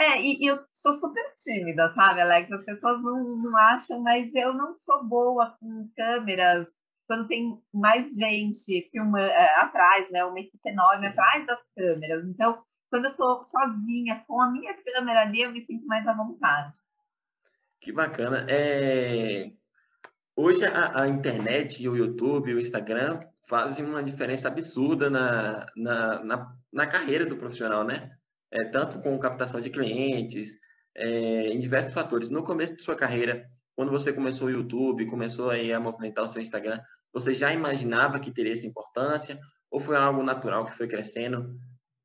É, 0.00 0.18
e, 0.18 0.42
e, 0.42 0.46
eu 0.46 0.58
sou 0.72 0.94
super 0.94 1.22
tímida, 1.34 1.90
sabe, 1.90 2.22
Alex? 2.22 2.50
As 2.50 2.64
pessoas 2.64 3.02
não, 3.02 3.22
não 3.42 3.54
acham, 3.58 4.00
mas 4.00 4.34
eu 4.34 4.54
não 4.54 4.74
sou 4.74 5.04
boa 5.04 5.54
com 5.60 5.90
câmeras 5.94 6.66
quando 7.06 7.28
tem 7.28 7.60
mais 7.74 8.14
gente 8.16 8.88
filma 8.90 9.20
é, 9.20 9.60
atrás, 9.60 10.10
né? 10.10 10.24
Uma 10.24 10.40
equipe 10.40 10.66
enorme 10.70 11.08
atrás 11.08 11.46
das 11.46 11.60
câmeras. 11.76 12.24
Então, 12.24 12.62
quando 12.88 13.04
eu 13.04 13.10
estou 13.10 13.42
sozinha 13.42 14.24
com 14.26 14.40
a 14.40 14.50
minha 14.50 14.74
câmera 14.82 15.20
ali, 15.20 15.42
eu 15.42 15.52
me 15.52 15.60
sinto 15.60 15.86
mais 15.86 16.06
à 16.06 16.14
vontade. 16.14 16.76
Que 17.78 17.92
bacana. 17.92 18.46
É... 18.48 19.50
Hoje 20.34 20.64
a, 20.64 21.02
a 21.02 21.08
internet, 21.08 21.86
o 21.86 21.94
YouTube, 21.94 22.54
o 22.54 22.60
Instagram 22.60 23.20
fazem 23.46 23.84
uma 23.84 24.02
diferença 24.02 24.48
absurda 24.48 25.10
na, 25.10 25.66
na, 25.76 26.24
na, 26.24 26.56
na 26.72 26.86
carreira 26.86 27.26
do 27.26 27.36
profissional, 27.36 27.84
né? 27.84 28.16
É, 28.52 28.64
tanto 28.66 29.00
com 29.00 29.18
captação 29.18 29.60
de 29.60 29.70
clientes, 29.70 30.50
é, 30.96 31.48
em 31.48 31.60
diversos 31.60 31.92
fatores. 31.92 32.30
No 32.30 32.42
começo 32.42 32.76
de 32.76 32.82
sua 32.82 32.96
carreira, 32.96 33.46
quando 33.76 33.90
você 33.90 34.12
começou 34.12 34.48
o 34.48 34.50
YouTube, 34.50 35.06
começou 35.06 35.50
aí 35.50 35.72
a 35.72 35.80
movimentar 35.80 36.24
o 36.24 36.28
seu 36.28 36.42
Instagram, 36.42 36.80
você 37.12 37.34
já 37.34 37.52
imaginava 37.52 38.20
que 38.20 38.32
teria 38.32 38.52
essa 38.52 38.66
importância 38.66 39.38
ou 39.70 39.80
foi 39.80 39.96
algo 39.96 40.22
natural 40.22 40.66
que 40.66 40.76
foi 40.76 40.88
crescendo? 40.88 41.56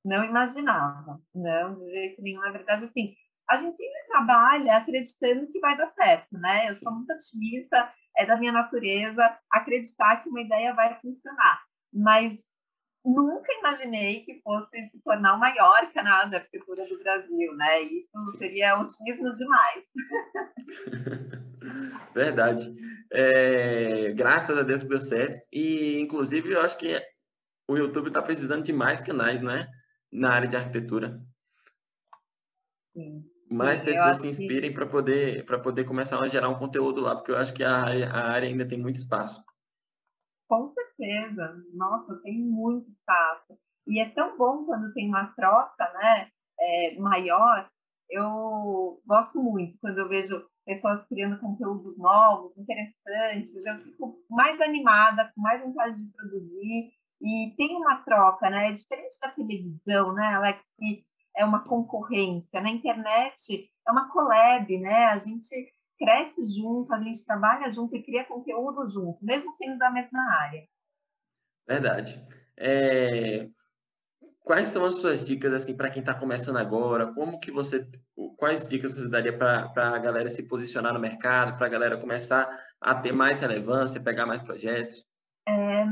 Não 0.04 0.24
imaginava, 0.24 1.20
não, 1.34 1.76
de 1.76 1.90
jeito 1.90 2.22
nenhum. 2.22 2.42
Na 2.42 2.52
verdade, 2.52 2.84
assim, 2.84 3.14
a 3.50 3.58
gente 3.58 3.76
sempre 3.76 4.08
trabalha 4.08 4.78
acreditando 4.78 5.48
que 5.48 5.60
vai 5.60 5.76
dar 5.76 5.88
certo, 5.88 6.38
né? 6.38 6.70
Eu 6.70 6.76
sou 6.76 6.92
muito 6.92 7.12
otimista, 7.12 7.92
é 8.18 8.26
da 8.26 8.38
minha 8.38 8.52
natureza 8.52 9.38
acreditar 9.52 10.18
que 10.18 10.30
uma 10.30 10.42
ideia 10.42 10.74
vai 10.74 10.96
funcionar. 11.00 11.60
Mas 11.92 12.45
nunca 13.06 13.54
imaginei 13.54 14.22
que 14.22 14.42
fosse 14.42 14.86
se 14.88 15.00
tornar 15.02 15.36
o 15.36 15.40
maior 15.40 15.92
canal 15.94 16.28
de 16.28 16.36
arquitetura 16.36 16.88
do 16.88 16.98
Brasil, 17.00 17.56
né? 17.56 17.82
Isso 17.84 18.38
seria 18.38 18.80
otimismo 18.80 19.32
demais. 19.34 19.84
Verdade. 22.14 22.76
É, 23.12 24.12
graças 24.14 24.58
a 24.58 24.64
Deus 24.64 24.84
deu 24.86 25.00
certo. 25.00 25.46
E, 25.52 26.00
inclusive, 26.00 26.52
eu 26.52 26.62
acho 26.62 26.78
que 26.78 27.00
o 27.68 27.78
YouTube 27.78 28.08
está 28.08 28.22
precisando 28.22 28.64
de 28.64 28.74
mais 28.74 29.00
canais, 29.02 29.42
né? 29.42 29.68
Na 30.12 30.32
área 30.32 30.48
de 30.48 30.56
arquitetura. 30.56 31.20
Sim. 32.94 33.24
Mais 33.50 33.80
pessoas 33.80 34.18
se 34.18 34.28
inspirem 34.28 34.72
que... 34.72 34.76
para 34.76 34.88
poder, 34.88 35.46
poder 35.46 35.84
começar 35.84 36.20
a 36.20 36.28
gerar 36.28 36.50
um 36.50 36.58
conteúdo 36.58 37.02
lá, 37.02 37.16
porque 37.16 37.32
eu 37.32 37.38
acho 37.38 37.54
que 37.54 37.64
a 37.64 37.84
a 37.84 38.32
área 38.32 38.50
ainda 38.50 38.68
tem 38.68 38.80
muito 38.80 38.98
espaço. 38.98 39.44
Com 40.48 40.70
certeza. 40.70 41.64
Nossa, 41.74 42.16
tem 42.22 42.40
muito 42.40 42.88
espaço. 42.88 43.58
E 43.88 44.00
é 44.00 44.10
tão 44.10 44.38
bom 44.38 44.66
quando 44.66 44.94
tem 44.94 45.08
uma 45.08 45.28
troca 45.36 45.92
né, 45.94 46.30
é, 46.60 47.00
maior. 47.00 47.68
Eu 48.10 49.02
gosto 49.06 49.42
muito 49.42 49.78
quando 49.80 50.00
eu 50.00 50.08
vejo 50.08 50.44
pessoas 50.66 51.06
criando 51.08 51.40
conteúdos 51.40 51.98
novos, 51.98 52.58
interessantes. 52.58 53.56
Eu 53.56 53.80
fico 53.84 54.18
mais 54.30 54.60
animada, 54.62 55.32
com 55.36 55.42
mais 55.42 55.62
vontade 55.62 55.96
de 56.04 56.12
produzir. 56.12 56.92
E 57.22 57.56
tem 57.58 57.76
uma 57.76 58.04
troca, 58.04 58.50
né? 58.50 58.70
É 58.70 58.72
diferente 58.72 59.18
da 59.22 59.32
televisão, 59.32 60.14
né, 60.14 60.36
Alex? 60.36 60.62
Que 60.78 61.04
é 61.36 61.46
uma 61.46 61.64
concorrência. 61.64 62.62
Na 62.62 62.70
internet 62.70 63.70
é 63.88 63.92
uma 63.92 64.12
collab, 64.12 64.78
né? 64.80 65.06
A 65.06 65.18
gente 65.18 65.56
cresce 65.98 66.44
junto, 66.56 66.94
a 66.94 66.98
gente 67.00 67.26
trabalha 67.26 67.70
junto 67.70 67.96
e 67.96 68.04
cria 68.04 68.26
conteúdo 68.26 68.86
junto, 68.88 69.24
mesmo 69.26 69.52
sendo 69.52 69.78
da 69.78 69.90
mesma 69.90 70.22
área. 70.42 70.68
Verdade. 71.68 72.22
É... 72.58 73.50
Quais 74.44 74.70
são 74.70 74.86
as 74.86 74.96
suas 74.96 75.26
dicas 75.26 75.52
assim 75.54 75.76
para 75.76 75.90
quem 75.90 76.02
está 76.02 76.14
começando 76.14 76.58
agora? 76.58 77.12
Como 77.14 77.40
que 77.40 77.50
você, 77.50 77.88
quais 78.38 78.68
dicas 78.68 78.96
você 78.96 79.10
daria 79.10 79.36
para 79.36 79.72
a 79.76 79.98
galera 79.98 80.30
se 80.30 80.44
posicionar 80.44 80.94
no 80.94 81.00
mercado, 81.00 81.58
para 81.58 81.66
a 81.66 81.70
galera 81.70 81.98
começar 81.98 82.48
a 82.80 82.94
ter 82.94 83.12
mais 83.12 83.40
relevância, 83.40 84.00
pegar 84.00 84.28
mais 84.28 84.44
projetos? 84.44 85.04
É, 85.48 85.86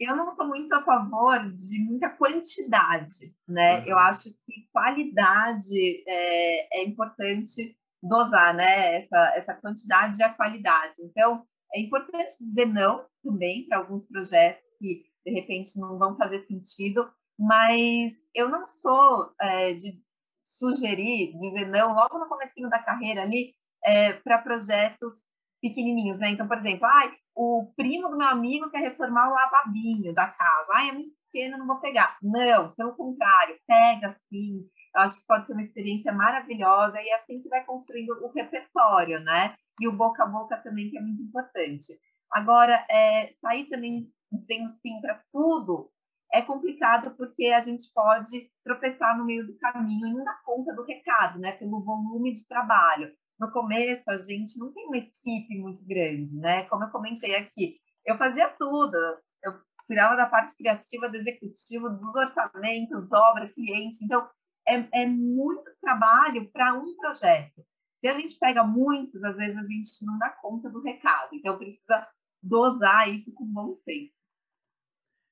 eu 0.00 0.16
não 0.16 0.32
sou 0.32 0.48
muito 0.48 0.74
a 0.74 0.82
favor 0.82 1.38
de 1.52 1.78
muita 1.78 2.10
quantidade, 2.10 3.32
né? 3.46 3.78
Uhum. 3.78 3.86
Eu 3.86 3.98
acho 3.98 4.30
que 4.30 4.68
qualidade 4.72 6.04
é, 6.08 6.80
é 6.80 6.84
importante 6.84 7.76
dosar 8.02 8.54
né, 8.54 8.96
essa, 8.96 9.32
essa 9.36 9.54
quantidade 9.54 10.18
e 10.18 10.22
a 10.22 10.34
qualidade. 10.34 10.94
Então, 11.00 11.46
é 11.74 11.80
importante 11.80 12.36
dizer 12.40 12.66
não 12.66 13.06
também 13.22 13.66
para 13.66 13.78
alguns 13.78 14.06
projetos 14.06 14.68
que, 14.78 15.04
de 15.24 15.32
repente, 15.32 15.78
não 15.78 15.98
vão 15.98 16.16
fazer 16.16 16.40
sentido, 16.40 17.08
mas 17.38 18.14
eu 18.34 18.48
não 18.48 18.66
sou 18.66 19.32
é, 19.40 19.74
de 19.74 20.00
sugerir, 20.44 21.36
dizer 21.36 21.68
não 21.68 21.94
logo 21.94 22.18
no 22.18 22.28
comecinho 22.28 22.68
da 22.68 22.78
carreira 22.78 23.22
ali 23.22 23.54
é, 23.84 24.12
para 24.12 24.38
projetos 24.38 25.24
pequenininhos, 25.60 26.18
né? 26.18 26.30
Então, 26.30 26.48
por 26.48 26.58
exemplo, 26.58 26.86
ai, 26.86 27.12
o 27.34 27.72
primo 27.76 28.10
do 28.10 28.18
meu 28.18 28.28
amigo 28.28 28.68
quer 28.70 28.80
reformar 28.80 29.30
o 29.30 29.34
lavabinho 29.34 30.12
da 30.12 30.26
casa. 30.26 30.68
Ai, 30.72 30.90
é 30.90 30.92
muito 30.92 31.12
pequeno, 31.30 31.56
não 31.58 31.66
vou 31.66 31.80
pegar. 31.80 32.18
Não, 32.20 32.72
pelo 32.74 32.94
contrário, 32.94 33.56
pega 33.66 34.10
sim, 34.22 34.68
eu 34.94 35.00
acho 35.02 35.20
que 35.20 35.26
pode 35.26 35.46
ser 35.46 35.52
uma 35.54 35.62
experiência 35.62 36.12
maravilhosa 36.12 37.00
e 37.00 37.10
assim 37.12 37.40
que 37.40 37.48
vai 37.48 37.64
construindo 37.64 38.10
o 38.22 38.30
repertório, 38.32 39.20
né? 39.20 39.54
E 39.80 39.88
o 39.88 39.92
boca 39.92 40.22
a 40.22 40.26
boca 40.26 40.56
também, 40.58 40.88
que 40.88 40.98
é 40.98 41.00
muito 41.00 41.22
importante. 41.22 41.98
Agora, 42.30 42.84
é, 42.90 43.32
sair 43.40 43.68
também 43.68 44.08
dizendo 44.30 44.68
sim 44.68 45.00
para 45.00 45.22
tudo 45.32 45.90
é 46.32 46.40
complicado 46.40 47.14
porque 47.16 47.46
a 47.48 47.60
gente 47.60 47.82
pode 47.94 48.50
tropeçar 48.64 49.16
no 49.18 49.24
meio 49.24 49.46
do 49.46 49.56
caminho 49.58 50.06
e 50.06 50.12
não 50.14 50.24
dar 50.24 50.40
conta 50.44 50.74
do 50.74 50.82
recado, 50.82 51.38
né? 51.38 51.52
Pelo 51.52 51.84
volume 51.84 52.32
de 52.32 52.46
trabalho. 52.46 53.12
No 53.38 53.50
começo, 53.52 54.08
a 54.08 54.16
gente 54.16 54.58
não 54.58 54.72
tem 54.72 54.86
uma 54.86 54.96
equipe 54.96 55.58
muito 55.58 55.84
grande, 55.84 56.38
né? 56.38 56.64
Como 56.64 56.84
eu 56.84 56.90
comentei 56.90 57.34
aqui, 57.34 57.76
eu 58.06 58.16
fazia 58.16 58.48
tudo. 58.58 58.96
Eu 59.42 59.52
cuidava 59.86 60.16
da 60.16 60.26
parte 60.26 60.56
criativa, 60.56 61.08
do 61.08 61.16
executivo, 61.16 61.90
dos 61.90 62.14
orçamentos, 62.14 63.12
obra, 63.12 63.48
cliente. 63.48 64.02
Então, 64.02 64.26
é, 64.66 65.02
é 65.02 65.06
muito 65.06 65.70
trabalho 65.80 66.48
para 66.50 66.74
um 66.74 66.96
projeto. 66.96 67.64
Se 68.00 68.08
a 68.08 68.14
gente 68.14 68.36
pega 68.38 68.64
muitos, 68.64 69.22
às 69.22 69.36
vezes 69.36 69.56
a 69.56 69.62
gente 69.62 70.04
não 70.04 70.18
dá 70.18 70.30
conta 70.30 70.68
do 70.68 70.82
recado. 70.82 71.34
Então, 71.34 71.56
precisa 71.56 72.06
dosar 72.42 73.08
isso 73.08 73.32
com 73.32 73.44
bom 73.44 73.74
senso. 73.74 74.12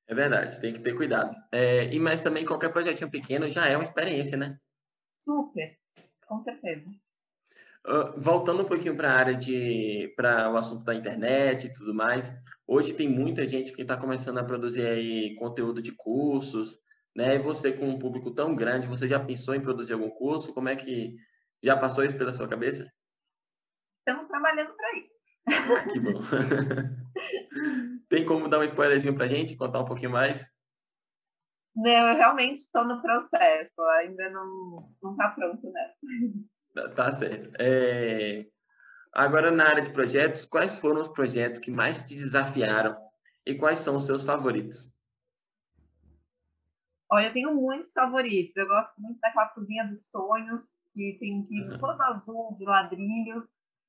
É 0.07 0.15
verdade, 0.15 0.59
tem 0.59 0.73
que 0.73 0.79
ter 0.79 0.95
cuidado. 0.95 1.35
É, 1.51 1.85
e 1.93 1.99
mas 1.99 2.19
também 2.19 2.45
qualquer 2.45 2.69
projetinho 2.69 3.09
pequeno 3.09 3.47
já 3.47 3.65
é 3.67 3.77
uma 3.77 3.83
experiência, 3.83 4.37
né? 4.37 4.57
Super, 5.05 5.77
com 6.25 6.39
certeza. 6.41 6.89
Uh, 7.85 8.19
voltando 8.19 8.63
um 8.63 8.67
pouquinho 8.67 8.95
para 8.95 9.11
a 9.11 9.17
área 9.17 9.35
de 9.35 10.13
para 10.15 10.51
o 10.51 10.57
assunto 10.57 10.83
da 10.83 10.93
internet 10.93 11.65
e 11.65 11.73
tudo 11.73 11.93
mais, 11.93 12.31
hoje 12.67 12.93
tem 12.93 13.09
muita 13.09 13.45
gente 13.45 13.71
que 13.71 13.81
está 13.81 13.97
começando 13.97 14.37
a 14.37 14.43
produzir 14.43 14.85
aí 14.85 15.33
conteúdo 15.35 15.81
de 15.81 15.91
cursos, 15.91 16.77
né? 17.15 17.35
E 17.35 17.39
você 17.39 17.71
com 17.71 17.89
um 17.89 17.99
público 17.99 18.31
tão 18.31 18.55
grande, 18.55 18.87
você 18.87 19.07
já 19.07 19.19
pensou 19.19 19.55
em 19.55 19.61
produzir 19.61 19.93
algum 19.93 20.09
curso? 20.09 20.53
Como 20.53 20.69
é 20.69 20.75
que 20.75 21.15
já 21.63 21.77
passou 21.77 22.03
isso 22.03 22.17
pela 22.17 22.31
sua 22.31 22.47
cabeça? 22.47 22.91
Estamos 23.99 24.25
trabalhando 24.25 24.73
para 24.75 24.97
isso. 24.97 25.91
Que 25.93 25.99
bom. 25.99 26.21
Tem 28.09 28.25
como 28.25 28.47
dar 28.47 28.59
um 28.59 28.63
spoilerzinho 28.63 29.15
para 29.15 29.25
a 29.25 29.27
gente, 29.27 29.55
contar 29.55 29.79
um 29.79 29.85
pouquinho 29.85 30.11
mais? 30.11 30.45
Não, 31.75 32.09
eu 32.09 32.15
realmente 32.15 32.57
estou 32.57 32.83
no 32.83 33.01
processo, 33.01 33.81
ainda 33.99 34.29
não 34.29 34.93
está 35.11 35.29
pronto, 35.29 35.71
né? 35.71 35.93
Tá, 36.73 36.89
tá 36.89 37.11
certo. 37.11 37.51
É... 37.59 38.45
Agora, 39.13 39.51
na 39.51 39.67
área 39.67 39.81
de 39.81 39.91
projetos, 39.91 40.45
quais 40.45 40.77
foram 40.77 41.01
os 41.01 41.07
projetos 41.07 41.59
que 41.59 41.71
mais 41.71 41.97
te 42.03 42.15
desafiaram 42.15 42.97
e 43.45 43.55
quais 43.55 43.79
são 43.79 43.95
os 43.95 44.05
seus 44.05 44.23
favoritos? 44.23 44.91
Olha, 47.11 47.27
eu 47.27 47.33
tenho 47.33 47.53
muitos 47.53 47.91
favoritos. 47.91 48.55
Eu 48.55 48.67
gosto 48.67 48.93
muito 48.99 49.19
daquela 49.19 49.49
cozinha 49.49 49.85
dos 49.85 50.09
sonhos, 50.09 50.61
que 50.93 51.17
tem 51.19 51.39
um 51.39 51.45
piso 51.45 51.73
uhum. 51.73 51.79
todo 51.79 52.01
azul 52.03 52.55
de 52.55 52.63
ladrilhos. 52.63 53.43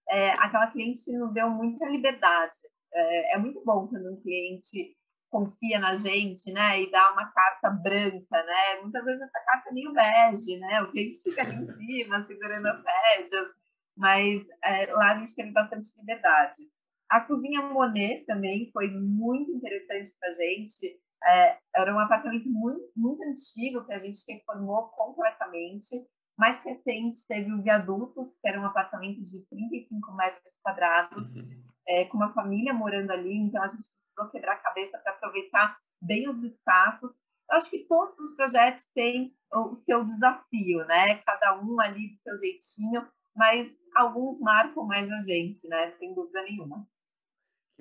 É, 0.08 0.30
aquela 0.32 0.66
cliente 0.66 1.10
nos 1.16 1.32
deu 1.32 1.48
muita 1.48 1.86
liberdade. 1.86 2.58
É, 2.92 3.34
é, 3.34 3.38
muito 3.38 3.62
bom 3.64 3.86
quando 3.86 4.12
um 4.12 4.20
cliente 4.20 4.96
confia 5.30 5.78
na 5.78 5.94
gente, 5.94 6.52
né, 6.52 6.82
e 6.82 6.90
dá 6.90 7.10
uma 7.10 7.32
carta 7.32 7.70
branca, 7.70 8.42
né? 8.44 8.80
Muitas 8.82 9.02
vezes 9.02 9.22
essa 9.22 9.40
carta 9.46 9.70
é 9.70 9.72
meio 9.72 9.92
bege, 9.94 10.58
né? 10.58 10.82
O 10.82 10.90
cliente 10.90 11.22
fica 11.22 11.40
ali 11.40 11.54
em 11.54 11.72
cima, 11.78 12.26
segurando 12.26 12.66
as 12.66 12.84
rédeas, 12.84 13.48
mas 13.96 14.42
é, 14.62 14.92
lá 14.92 15.12
a 15.12 15.14
gente 15.14 15.34
teve 15.34 15.50
bastante 15.52 15.86
liberdade. 15.98 16.62
A 17.08 17.20
cozinha 17.20 17.62
Monet 17.62 18.26
também 18.26 18.70
foi 18.72 18.88
muito 18.90 19.52
interessante 19.52 20.10
para 20.20 20.28
a 20.28 20.32
gente. 20.32 21.00
É, 21.26 21.58
era 21.74 21.94
um 21.94 21.98
apartamento 21.98 22.48
muito, 22.48 22.90
muito 22.96 23.22
antigo 23.22 23.84
que 23.84 23.92
a 23.92 23.98
gente 23.98 24.24
reformou 24.28 24.88
completamente. 24.88 26.04
Mais 26.38 26.62
recente 26.64 27.26
teve 27.28 27.52
o 27.52 27.62
Viadutos, 27.62 28.38
que 28.40 28.48
era 28.48 28.60
um 28.60 28.66
apartamento 28.66 29.22
de 29.22 29.44
35 29.46 30.12
metros 30.12 30.58
quadrados, 30.62 31.34
uhum. 31.34 31.62
é, 31.86 32.04
com 32.06 32.16
uma 32.16 32.32
família 32.32 32.72
morando 32.72 33.10
ali. 33.10 33.36
Então 33.36 33.62
a 33.62 33.68
gente 33.68 33.90
precisou 34.00 34.30
quebrar 34.30 34.54
a 34.54 34.62
cabeça 34.62 34.98
para 34.98 35.12
aproveitar 35.12 35.76
bem 36.00 36.28
os 36.28 36.42
espaços. 36.42 37.12
Eu 37.50 37.56
acho 37.56 37.70
que 37.70 37.86
todos 37.86 38.18
os 38.18 38.34
projetos 38.34 38.86
têm 38.94 39.34
o 39.52 39.74
seu 39.74 40.02
desafio, 40.02 40.84
né? 40.86 41.16
Cada 41.18 41.60
um 41.60 41.78
ali 41.80 42.08
do 42.10 42.16
seu 42.16 42.38
jeitinho, 42.38 43.06
mas 43.36 43.70
alguns 43.94 44.40
marcam 44.40 44.86
mais 44.86 45.10
a 45.10 45.20
gente, 45.20 45.68
né? 45.68 45.92
Sem 45.98 46.14
dúvida 46.14 46.42
nenhuma. 46.42 46.86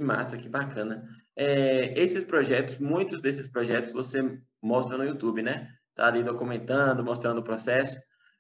Que 0.01 0.05
massa, 0.05 0.35
que 0.35 0.49
bacana. 0.49 1.07
É, 1.35 1.93
esses 1.93 2.23
projetos, 2.23 2.79
muitos 2.79 3.21
desses 3.21 3.47
projetos 3.47 3.91
você 3.91 4.19
mostra 4.59 4.97
no 4.97 5.03
YouTube, 5.03 5.43
né? 5.43 5.71
Tá 5.93 6.07
ali 6.07 6.23
documentando, 6.23 7.03
mostrando 7.03 7.37
o 7.37 7.43
processo. 7.43 7.95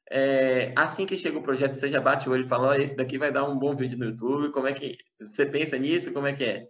É, 0.09 0.73
assim 0.75 1.05
que 1.05 1.15
chega 1.15 1.37
o 1.37 1.43
projeto, 1.43 1.75
você 1.75 1.87
já 1.87 2.01
bate 2.01 2.27
o 2.27 2.31
olho 2.31 2.45
e 2.45 2.49
fala, 2.49 2.69
oh, 2.69 2.73
esse 2.73 2.95
daqui 2.95 3.19
vai 3.19 3.31
dar 3.31 3.47
um 3.47 3.59
bom 3.59 3.75
vídeo 3.75 3.99
no 3.99 4.05
YouTube, 4.05 4.51
como 4.51 4.65
é 4.65 4.73
que 4.73 4.97
você 5.19 5.45
pensa 5.45 5.77
nisso, 5.77 6.11
como 6.11 6.25
é 6.25 6.33
que 6.33 6.43
é? 6.43 6.67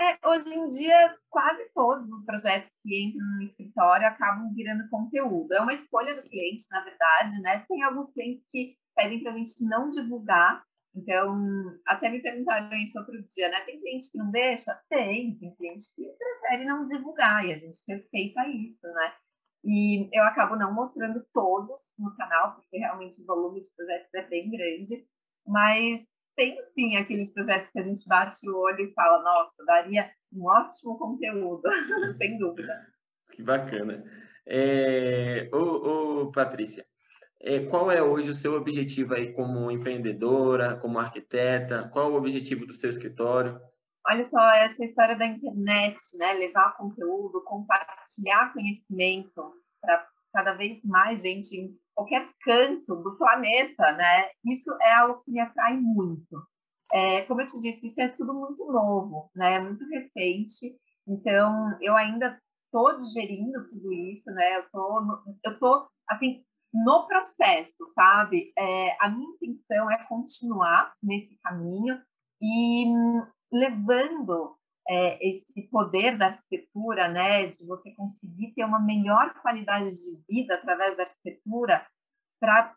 É, 0.00 0.28
hoje 0.28 0.48
em 0.54 0.66
dia, 0.66 1.16
quase 1.28 1.68
todos 1.74 2.08
os 2.08 2.24
projetos 2.24 2.72
que 2.80 3.04
entram 3.04 3.26
no 3.34 3.42
escritório 3.42 4.06
acabam 4.06 4.54
virando 4.54 4.88
conteúdo. 4.88 5.52
É 5.54 5.60
uma 5.60 5.74
escolha 5.74 6.14
do 6.14 6.22
cliente, 6.22 6.66
na 6.70 6.84
verdade, 6.84 7.40
né? 7.42 7.64
Tem 7.68 7.82
alguns 7.82 8.12
clientes 8.12 8.46
que 8.48 8.76
pedem 8.94 9.20
para 9.20 9.32
a 9.32 9.36
gente 9.36 9.54
não 9.64 9.88
divulgar 9.88 10.62
então, 10.94 11.38
até 11.86 12.08
me 12.08 12.20
perguntaram 12.20 12.76
isso 12.78 12.98
outro 12.98 13.22
dia, 13.22 13.48
né? 13.48 13.60
Tem 13.60 13.78
cliente 13.78 14.10
que 14.10 14.18
não 14.18 14.30
deixa? 14.30 14.74
Tem, 14.88 15.36
tem 15.38 15.54
cliente 15.54 15.84
que 15.94 16.04
prefere 16.18 16.64
não 16.64 16.84
divulgar 16.84 17.46
e 17.46 17.52
a 17.52 17.56
gente 17.56 17.78
respeita 17.88 18.46
isso, 18.48 18.86
né? 18.88 19.12
E 19.64 20.08
eu 20.12 20.24
acabo 20.24 20.56
não 20.56 20.74
mostrando 20.74 21.24
todos 21.32 21.94
no 21.98 22.14
canal, 22.16 22.54
porque 22.54 22.78
realmente 22.78 23.22
o 23.22 23.26
volume 23.26 23.60
de 23.60 23.70
projetos 23.76 24.12
é 24.14 24.26
bem 24.26 24.50
grande, 24.50 25.06
mas 25.46 26.06
tem 26.34 26.60
sim 26.74 26.96
aqueles 26.96 27.32
projetos 27.32 27.70
que 27.70 27.78
a 27.78 27.82
gente 27.82 28.06
bate 28.08 28.48
o 28.48 28.56
olho 28.56 28.80
e 28.80 28.92
fala, 28.94 29.22
nossa, 29.22 29.64
daria 29.64 30.10
um 30.32 30.46
ótimo 30.46 30.98
conteúdo, 30.98 31.62
sem 32.16 32.38
dúvida. 32.38 32.86
Que 33.32 33.42
bacana. 33.42 34.02
É... 34.46 35.48
Ô, 35.52 36.22
ô, 36.22 36.32
Patrícia, 36.32 36.84
qual 37.70 37.90
é 37.90 38.02
hoje 38.02 38.30
o 38.30 38.34
seu 38.34 38.54
objetivo 38.54 39.14
aí 39.14 39.32
como 39.32 39.70
empreendedora, 39.70 40.76
como 40.76 40.98
arquiteta? 40.98 41.88
Qual 41.92 42.12
o 42.12 42.16
objetivo 42.16 42.66
do 42.66 42.74
seu 42.74 42.90
escritório? 42.90 43.58
Olha 44.06 44.24
só, 44.24 44.38
essa 44.56 44.84
história 44.84 45.16
da 45.16 45.26
internet, 45.26 45.98
né? 46.16 46.34
Levar 46.34 46.76
conteúdo, 46.76 47.42
compartilhar 47.44 48.52
conhecimento 48.52 49.54
para 49.80 50.06
cada 50.32 50.52
vez 50.54 50.82
mais 50.84 51.22
gente 51.22 51.56
em 51.56 51.74
qualquer 51.94 52.28
canto 52.42 52.96
do 52.96 53.16
planeta, 53.16 53.92
né? 53.92 54.28
Isso 54.44 54.70
é 54.82 54.92
algo 54.92 55.20
que 55.20 55.30
me 55.30 55.40
atrai 55.40 55.76
muito. 55.76 56.42
É, 56.92 57.22
como 57.22 57.40
eu 57.40 57.46
te 57.46 57.58
disse, 57.60 57.86
isso 57.86 58.00
é 58.00 58.08
tudo 58.08 58.34
muito 58.34 58.64
novo, 58.66 59.30
né? 59.34 59.60
Muito 59.60 59.84
recente. 59.88 60.76
Então, 61.06 61.76
eu 61.80 61.96
ainda 61.96 62.38
estou 62.66 62.98
digerindo 62.98 63.66
tudo 63.68 63.92
isso, 63.92 64.30
né? 64.32 64.58
Eu 64.58 64.64
tô, 64.70 65.02
eu 65.44 65.58
tô 65.58 65.88
assim 66.08 66.44
no 66.72 67.06
processo, 67.06 67.86
sabe? 67.94 68.52
É, 68.56 68.96
a 69.00 69.08
minha 69.08 69.30
intenção 69.30 69.90
é 69.90 70.04
continuar 70.04 70.92
nesse 71.02 71.38
caminho 71.40 72.00
e 72.40 72.86
hum, 72.86 73.26
levando 73.52 74.56
é, 74.88 75.28
esse 75.28 75.62
poder 75.68 76.16
da 76.16 76.26
arquitetura, 76.26 77.08
né, 77.08 77.46
de 77.48 77.66
você 77.66 77.92
conseguir 77.92 78.52
ter 78.54 78.64
uma 78.64 78.80
melhor 78.80 79.34
qualidade 79.40 79.90
de 79.90 80.22
vida 80.28 80.54
através 80.54 80.96
da 80.96 81.04
arquitetura 81.04 81.86
para 82.40 82.74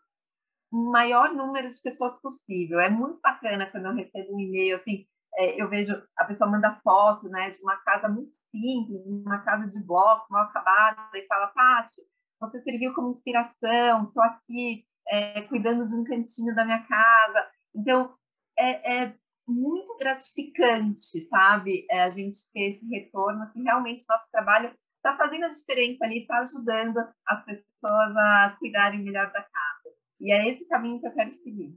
o 0.72 0.90
maior 0.90 1.32
número 1.32 1.68
de 1.70 1.80
pessoas 1.80 2.20
possível. 2.20 2.80
É 2.80 2.90
muito 2.90 3.20
bacana 3.20 3.70
quando 3.70 3.86
eu 3.86 3.94
recebo 3.94 4.34
um 4.34 4.40
e-mail 4.40 4.76
assim, 4.76 5.06
é, 5.36 5.60
eu 5.60 5.68
vejo 5.68 6.00
a 6.16 6.24
pessoa 6.24 6.50
manda 6.50 6.78
foto, 6.82 7.28
né, 7.28 7.50
de 7.50 7.60
uma 7.62 7.76
casa 7.78 8.08
muito 8.08 8.32
simples, 8.32 9.06
uma 9.06 9.38
casa 9.38 9.66
de 9.66 9.84
bloco, 9.84 10.26
mal 10.30 10.44
acabada, 10.44 11.08
e 11.14 11.26
fala, 11.26 11.48
Paty, 11.48 12.00
você 12.40 12.60
serviu 12.60 12.92
como 12.94 13.10
inspiração, 13.10 14.04
estou 14.04 14.22
aqui 14.22 14.84
é, 15.08 15.42
cuidando 15.42 15.86
de 15.86 15.94
um 15.94 16.04
cantinho 16.04 16.54
da 16.54 16.64
minha 16.64 16.82
casa. 16.86 17.48
Então, 17.74 18.14
é, 18.58 19.04
é 19.04 19.14
muito 19.46 19.96
gratificante, 19.98 21.20
sabe? 21.28 21.86
É, 21.90 22.02
a 22.02 22.10
gente 22.10 22.38
ter 22.52 22.70
esse 22.70 22.86
retorno 22.88 23.50
que 23.52 23.62
realmente 23.62 24.04
nosso 24.08 24.30
trabalho 24.30 24.74
está 24.96 25.16
fazendo 25.16 25.44
a 25.44 25.50
diferença 25.50 26.04
ali, 26.04 26.20
está 26.20 26.38
ajudando 26.38 26.98
as 27.26 27.44
pessoas 27.44 28.16
a 28.16 28.56
cuidarem 28.58 29.02
melhor 29.02 29.26
da 29.26 29.42
casa. 29.42 29.94
E 30.20 30.32
é 30.32 30.48
esse 30.48 30.66
caminho 30.66 31.00
que 31.00 31.06
eu 31.06 31.12
quero 31.12 31.30
seguir. 31.32 31.76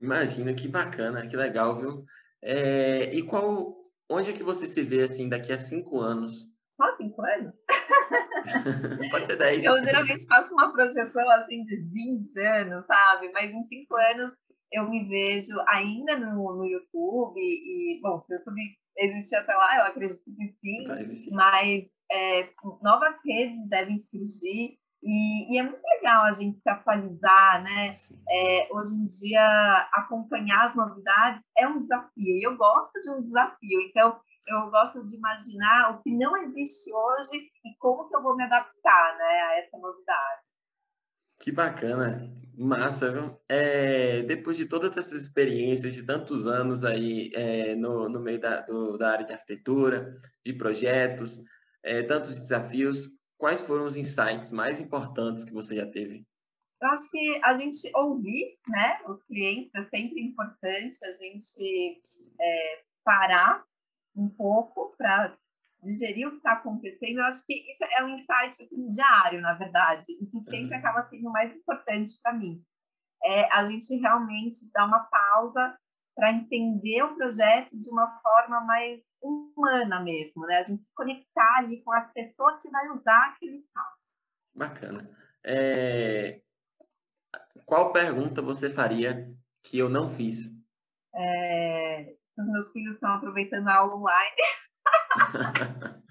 Imagina, 0.00 0.54
que 0.54 0.68
bacana, 0.68 1.26
que 1.26 1.36
legal, 1.36 1.78
viu? 1.78 2.04
É, 2.42 3.14
e 3.14 3.22
qual, 3.22 3.74
onde 4.08 4.30
é 4.30 4.32
que 4.32 4.42
você 4.42 4.66
se 4.66 4.82
vê 4.82 5.02
assim 5.02 5.28
daqui 5.28 5.52
a 5.52 5.58
cinco 5.58 6.00
anos? 6.00 6.46
Só 6.78 6.92
cinco 6.96 7.22
anos? 7.22 7.54
Pode 9.10 9.26
ser 9.26 9.36
10. 9.36 9.64
Eu 9.64 9.82
geralmente 9.82 10.24
faço 10.26 10.54
uma 10.54 10.72
projeção 10.72 11.28
assim 11.32 11.64
de 11.64 11.76
20 11.92 12.38
anos, 12.38 12.86
sabe? 12.86 13.32
Mas 13.32 13.50
em 13.50 13.64
5 13.64 13.96
anos 13.96 14.32
eu 14.72 14.88
me 14.88 15.08
vejo 15.08 15.58
ainda 15.66 16.16
no, 16.16 16.56
no 16.56 16.64
YouTube. 16.64 17.40
E, 17.40 17.98
bom, 18.00 18.16
se 18.20 18.32
o 18.32 18.38
YouTube 18.38 18.60
existe 18.96 19.34
até 19.34 19.52
lá, 19.54 19.78
eu 19.78 19.82
acredito 19.86 20.22
que 20.24 20.54
sim. 20.60 21.30
Mas 21.32 21.88
é, 22.12 22.48
novas 22.80 23.16
redes 23.26 23.68
devem 23.68 23.98
surgir. 23.98 24.78
E, 25.02 25.54
e, 25.54 25.58
é 25.58 25.62
muito 25.62 25.82
legal 25.96 26.24
a 26.24 26.32
gente 26.32 26.60
se 26.60 26.68
atualizar, 26.68 27.62
né? 27.62 27.96
É, 28.30 28.68
hoje 28.70 28.94
em 28.94 29.06
dia, 29.06 29.88
acompanhar 29.92 30.66
as 30.66 30.76
novidades 30.76 31.42
é 31.56 31.66
um 31.66 31.80
desafio. 31.80 32.36
E 32.36 32.46
eu 32.46 32.56
gosto 32.56 33.00
de 33.00 33.10
um 33.10 33.22
desafio. 33.22 33.80
Então, 33.88 34.20
eu 34.48 34.70
gosto 34.70 35.02
de 35.02 35.16
imaginar 35.16 35.90
o 35.90 36.00
que 36.00 36.10
não 36.10 36.36
existe 36.36 36.92
hoje 36.92 37.50
e 37.64 37.76
como 37.78 38.08
que 38.08 38.16
eu 38.16 38.22
vou 38.22 38.36
me 38.36 38.44
adaptar 38.44 39.18
né, 39.18 39.40
a 39.42 39.58
essa 39.58 39.78
novidade. 39.78 40.58
Que 41.38 41.52
bacana, 41.52 42.32
massa, 42.56 43.12
viu? 43.12 43.38
É, 43.48 44.22
depois 44.22 44.56
de 44.56 44.66
todas 44.66 44.96
essas 44.96 45.22
experiências, 45.22 45.94
de 45.94 46.02
tantos 46.02 46.46
anos 46.46 46.84
aí 46.84 47.30
é, 47.34 47.76
no, 47.76 48.08
no 48.08 48.20
meio 48.20 48.40
da, 48.40 48.62
do, 48.62 48.98
da 48.98 49.12
área 49.12 49.24
de 49.24 49.32
arquitetura, 49.32 50.20
de 50.44 50.52
projetos, 50.52 51.40
é, 51.82 52.02
tantos 52.02 52.36
desafios, 52.36 53.08
quais 53.36 53.60
foram 53.60 53.84
os 53.84 53.96
insights 53.96 54.50
mais 54.50 54.80
importantes 54.80 55.44
que 55.44 55.52
você 55.52 55.76
já 55.76 55.86
teve? 55.86 56.26
Eu 56.80 56.88
acho 56.88 57.10
que 57.10 57.40
a 57.44 57.54
gente 57.54 57.90
ouvir 57.94 58.56
né, 58.68 59.00
os 59.06 59.22
clientes 59.24 59.72
é 59.74 59.84
sempre 59.84 60.20
importante, 60.20 61.04
a 61.04 61.12
gente 61.12 62.02
é, 62.40 62.82
parar 63.04 63.67
um 64.18 64.28
pouco 64.28 64.94
para 64.96 65.36
digerir 65.82 66.26
o 66.26 66.32
que 66.32 66.36
está 66.38 66.52
acontecendo. 66.52 67.18
Eu 67.18 67.24
acho 67.24 67.44
que 67.46 67.54
isso 67.70 67.84
é 67.84 68.04
um 68.04 68.08
insight 68.10 68.62
assim, 68.62 68.88
diário, 68.88 69.40
na 69.40 69.54
verdade, 69.54 70.06
e 70.10 70.26
que 70.26 70.40
sempre 70.40 70.74
uhum. 70.74 70.78
acaba 70.78 71.02
sendo 71.04 71.28
o 71.28 71.32
mais 71.32 71.54
importante 71.54 72.18
para 72.22 72.32
mim. 72.32 72.62
É 73.22 73.52
a 73.52 73.68
gente 73.68 73.94
realmente 73.96 74.70
dar 74.72 74.86
uma 74.86 75.00
pausa 75.04 75.76
para 76.14 76.32
entender 76.32 77.02
o 77.02 77.14
projeto 77.14 77.76
de 77.78 77.88
uma 77.90 78.10
forma 78.20 78.60
mais 78.62 79.00
humana 79.22 80.00
mesmo, 80.00 80.46
né? 80.46 80.58
A 80.58 80.62
gente 80.62 80.82
se 80.82 80.92
conectar 80.92 81.58
ali 81.58 81.82
com 81.82 81.92
a 81.92 82.00
pessoa 82.00 82.58
que 82.60 82.68
vai 82.70 82.88
usar 82.88 83.28
aquele 83.28 83.56
espaço. 83.56 84.18
Bacana. 84.54 85.08
É... 85.44 86.40
Qual 87.64 87.92
pergunta 87.92 88.42
você 88.42 88.68
faria 88.68 89.32
que 89.62 89.78
eu 89.78 89.88
não 89.88 90.10
fiz? 90.10 90.52
É... 91.14 92.17
Os 92.38 92.48
meus 92.48 92.70
filhos 92.70 92.94
estão 92.94 93.12
aproveitando 93.12 93.66
a 93.68 93.76
aula 93.76 93.96
online. 93.96 94.36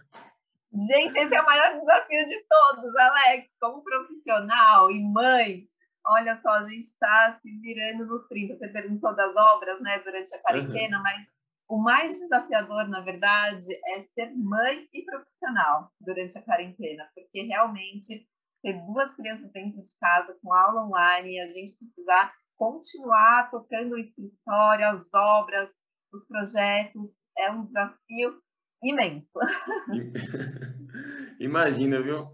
gente, 0.88 1.18
esse 1.18 1.34
é 1.34 1.42
o 1.42 1.46
maior 1.46 1.80
desafio 1.80 2.28
de 2.28 2.46
todos, 2.50 2.96
Alex. 2.96 3.50
Como 3.62 3.84
profissional 3.84 4.92
e 4.92 5.02
mãe, 5.04 5.68
olha 6.06 6.40
só, 6.42 6.50
a 6.50 6.64
gente 6.64 6.82
está 6.82 7.40
se 7.42 7.50
virando 7.60 8.06
nos 8.06 8.28
30. 8.28 8.58
Você 8.58 8.68
perguntou 8.68 9.16
das 9.16 9.36
obras, 9.36 9.82
né, 9.82 10.00
durante 10.00 10.36
a 10.36 10.42
quarentena, 10.42 10.98
uhum. 10.98 11.04
mas 11.04 11.28
o 11.70 11.78
mais 11.82 12.14
desafiador, 12.18 12.88
na 12.88 13.02
verdade, 13.02 13.74
é 13.88 14.04
ser 14.14 14.34
mãe 14.36 14.88
e 14.94 15.04
profissional 15.04 15.92
durante 16.00 16.38
a 16.38 16.42
quarentena, 16.42 17.10
porque 17.14 17.42
realmente 17.44 18.28
ter 18.62 18.74
duas 18.86 19.14
crianças 19.16 19.52
dentro 19.52 19.82
de 19.82 19.98
casa 20.00 20.38
com 20.42 20.54
aula 20.54 20.86
online 20.86 21.36
e 21.36 21.40
a 21.40 21.52
gente 21.52 21.78
precisar 21.78 22.34
continuar 22.58 23.52
tocando 23.52 23.94
o 23.94 24.00
escritório, 24.00 24.88
as 24.88 25.14
obras, 25.14 25.70
os 26.14 26.26
projetos, 26.26 27.18
é 27.38 27.52
um 27.52 27.66
desafio 27.66 28.42
imenso. 28.84 29.28
Imagina, 31.40 32.02
viu? 32.02 32.28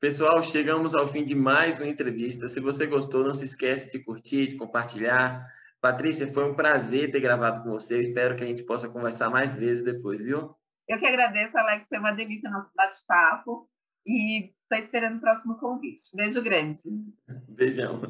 Pessoal, 0.00 0.40
chegamos 0.42 0.94
ao 0.94 1.08
fim 1.08 1.24
de 1.24 1.34
mais 1.34 1.80
uma 1.80 1.88
entrevista. 1.88 2.48
Se 2.48 2.60
você 2.60 2.86
gostou, 2.86 3.24
não 3.24 3.34
se 3.34 3.44
esquece 3.44 3.90
de 3.90 3.98
curtir, 3.98 4.46
de 4.46 4.56
compartilhar. 4.56 5.44
Patrícia, 5.80 6.32
foi 6.32 6.44
um 6.44 6.54
prazer 6.54 7.10
ter 7.10 7.20
gravado 7.20 7.64
com 7.64 7.70
você. 7.70 8.00
Espero 8.00 8.36
que 8.36 8.44
a 8.44 8.46
gente 8.46 8.62
possa 8.62 8.88
conversar 8.88 9.28
mais 9.28 9.56
vezes 9.56 9.84
depois, 9.84 10.22
viu? 10.22 10.54
Eu 10.88 10.98
que 10.98 11.06
agradeço, 11.06 11.58
Alex. 11.58 11.88
Foi 11.88 11.98
uma 11.98 12.12
delícia 12.12 12.48
nosso 12.48 12.72
bate-papo. 12.76 13.68
E 14.06 14.52
estou 14.62 14.78
esperando 14.78 15.18
o 15.18 15.20
próximo 15.20 15.58
convite. 15.58 16.02
Beijo 16.14 16.42
grande. 16.42 16.78
Beijão. 17.48 18.00